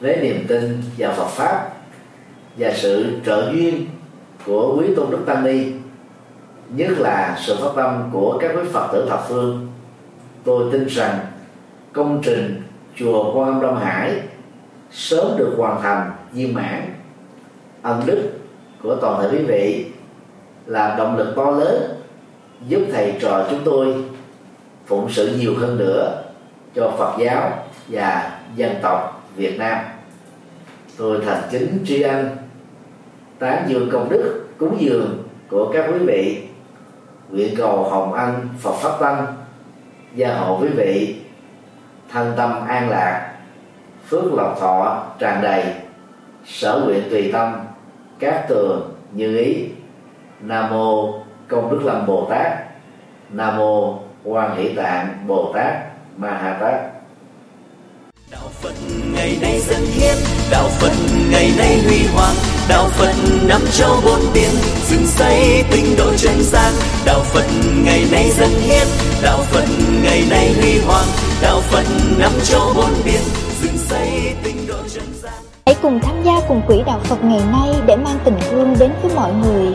Với 0.00 0.16
niềm 0.16 0.44
tin 0.48 0.82
vào 0.98 1.12
Phật 1.12 1.26
pháp 1.26 1.68
và 2.56 2.72
sự 2.74 3.20
trợ 3.26 3.50
duyên 3.52 3.86
của 4.46 4.76
quý 4.78 4.94
tôn 4.96 5.10
đức 5.10 5.18
tăng 5.26 5.44
ni, 5.44 5.72
nhất 6.68 6.90
là 6.98 7.38
sự 7.40 7.56
phát 7.60 7.70
tâm 7.76 8.10
của 8.12 8.38
các 8.40 8.50
quý 8.56 8.68
phật 8.72 8.88
tử 8.92 9.06
thập 9.10 9.24
phương, 9.28 9.68
tôi 10.44 10.72
tin 10.72 10.86
rằng 10.86 11.18
công 11.92 12.22
trình 12.24 12.62
chùa 12.96 13.32
quan 13.34 13.52
âm 13.52 13.60
đông 13.60 13.76
hải 13.76 14.20
sớm 14.90 15.26
được 15.38 15.54
hoàn 15.58 15.82
thành 15.82 16.10
viên 16.32 16.54
mãn. 16.54 16.94
Ân 17.82 18.02
đức 18.06 18.30
của 18.82 18.96
toàn 18.96 19.22
thể 19.22 19.38
quý 19.38 19.44
vị 19.44 19.86
là 20.66 20.94
động 20.98 21.16
lực 21.16 21.32
to 21.36 21.50
lớn 21.50 21.96
giúp 22.68 22.80
thầy 22.92 23.14
trò 23.20 23.46
chúng 23.50 23.60
tôi 23.64 23.94
phụng 24.86 25.10
sự 25.10 25.36
nhiều 25.38 25.54
hơn 25.58 25.78
nữa 25.78 26.22
cho 26.74 26.92
Phật 26.98 27.14
giáo 27.18 27.52
và 27.88 28.38
dân 28.56 28.74
tộc 28.82 29.28
Việt 29.36 29.58
Nam. 29.58 29.78
Tôi 30.96 31.20
thành 31.26 31.42
kính 31.50 31.84
tri 31.86 32.02
ân 32.02 32.28
tán 33.38 33.64
dương 33.68 33.88
công 33.92 34.08
đức, 34.08 34.46
cúng 34.58 34.76
dường 34.80 35.28
của 35.50 35.70
các 35.72 35.84
quý 35.92 35.98
vị, 35.98 36.42
nguyện 37.30 37.54
cầu 37.56 37.84
hồng 37.84 38.12
ân 38.12 38.48
Phật 38.60 38.72
pháp 38.72 39.00
tăng 39.00 39.26
gia 40.14 40.34
hộ 40.34 40.58
quý 40.62 40.68
vị, 40.68 41.16
thân 42.10 42.32
tâm 42.36 42.66
an 42.66 42.90
lạc, 42.90 43.32
phước 44.08 44.34
lộc 44.34 44.60
thọ 44.60 45.06
tràn 45.18 45.42
đầy, 45.42 45.64
sở 46.46 46.82
nguyện 46.84 47.02
tùy 47.10 47.30
tâm, 47.32 47.52
các 48.18 48.46
tường 48.48 48.94
như 49.12 49.38
ý. 49.38 49.64
Nam 50.40 50.70
mô 50.70 51.25
công 51.48 51.70
đức 51.70 51.80
lâm 51.84 52.06
bồ 52.06 52.26
tát. 52.30 52.52
Nam 53.30 53.56
mô 53.56 53.98
quan 54.24 54.56
hỷ 54.56 54.74
tạng 54.74 55.24
bồ 55.26 55.52
tát 55.54 55.74
ma 56.16 56.30
ha 56.30 56.58
tát. 56.60 56.74
Đạo 58.30 58.48
phật 58.62 58.74
ngày 59.12 59.38
nay 59.40 59.60
dân 59.60 59.80
hiến 59.80 60.14
đạo 60.50 60.68
phật 60.68 60.92
ngày 61.30 61.52
nay 61.58 61.78
huy 61.86 62.06
hoàng 62.14 62.34
đạo 62.68 62.88
phật 62.88 63.12
năm 63.48 63.60
châu 63.72 64.00
bốn 64.04 64.20
biển 64.34 64.50
dựng 64.86 65.06
xây 65.06 65.64
tinh 65.70 65.94
độ 65.98 66.16
chân 66.16 66.42
gian. 66.42 66.72
Đạo 67.04 67.20
phật 67.20 67.44
ngày 67.84 68.06
nay 68.12 68.30
dân 68.30 68.50
hiến 68.50 68.86
đạo 69.22 69.38
phật 69.38 69.64
ngày 70.02 70.22
nay 70.30 70.54
huy 70.60 70.78
hoàng 70.78 71.06
đạo 71.42 71.60
phật 71.60 71.84
năm 72.18 72.32
châu 72.44 72.72
bốn 72.76 72.90
biển 73.04 73.22
dựng 73.62 73.78
xây 73.78 74.34
tinh 74.44 74.66
độ 74.68 74.78
chân 74.94 75.04
gian. 75.22 75.32
Hãy 75.66 75.74
cùng 75.82 76.00
tham 76.02 76.22
gia 76.24 76.32
cùng 76.48 76.62
quỹ 76.66 76.82
đạo 76.86 77.00
phật 77.04 77.24
ngày 77.24 77.40
nay 77.52 77.74
để 77.86 77.96
mang 77.96 78.18
tình 78.24 78.38
thương 78.50 78.76
đến 78.78 78.90
với 79.02 79.14
mọi 79.14 79.32
người 79.32 79.74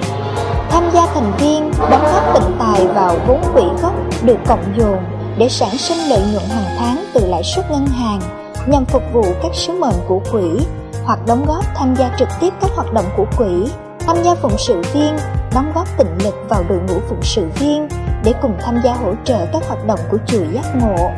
tham 0.71 0.89
gia 0.93 1.05
thành 1.13 1.31
viên, 1.37 1.71
đóng 1.89 2.03
góp 2.13 2.33
tịnh 2.33 2.55
tài 2.59 2.87
vào 2.87 3.15
vốn 3.27 3.41
quỹ 3.53 3.63
gốc 3.81 3.93
được 4.23 4.37
cộng 4.47 4.73
dồn 4.77 4.97
để 5.37 5.49
sản 5.49 5.77
sinh 5.77 6.09
lợi 6.09 6.21
nhuận 6.31 6.43
hàng 6.49 6.75
tháng 6.79 7.05
từ 7.13 7.27
lãi 7.27 7.43
suất 7.43 7.71
ngân 7.71 7.87
hàng 7.87 8.19
nhằm 8.67 8.85
phục 8.85 9.03
vụ 9.13 9.23
các 9.43 9.51
sứ 9.53 9.73
mệnh 9.73 9.95
của 10.07 10.19
quỹ 10.31 10.65
hoặc 11.05 11.19
đóng 11.27 11.45
góp 11.45 11.65
tham 11.75 11.95
gia 11.95 12.15
trực 12.19 12.27
tiếp 12.39 12.53
các 12.61 12.71
hoạt 12.75 12.93
động 12.93 13.05
của 13.17 13.25
quỹ. 13.37 13.71
Tham 13.99 14.17
gia 14.23 14.35
phụng 14.35 14.57
sự 14.57 14.81
viên, 14.93 15.17
đóng 15.53 15.71
góp 15.75 15.97
tịnh 15.97 16.17
lực 16.23 16.35
vào 16.49 16.63
đội 16.69 16.79
ngũ 16.79 16.99
phụng 17.09 17.21
sự 17.21 17.47
viên 17.59 17.87
để 18.23 18.33
cùng 18.41 18.53
tham 18.61 18.81
gia 18.83 18.93
hỗ 18.93 19.13
trợ 19.23 19.45
các 19.53 19.63
hoạt 19.67 19.85
động 19.87 19.99
của 20.11 20.17
chùa 20.25 20.43
giác 20.51 20.75
ngộ. 20.75 21.09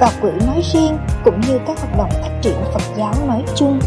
Và 0.00 0.10
quỹ 0.22 0.30
nói 0.46 0.62
riêng 0.72 0.98
cũng 1.24 1.40
như 1.40 1.58
các 1.66 1.80
hoạt 1.80 1.98
động 1.98 2.10
phát 2.10 2.30
triển 2.42 2.56
phật 2.72 2.82
giáo 2.96 3.14
nói 3.26 3.44
chung. 3.54 3.80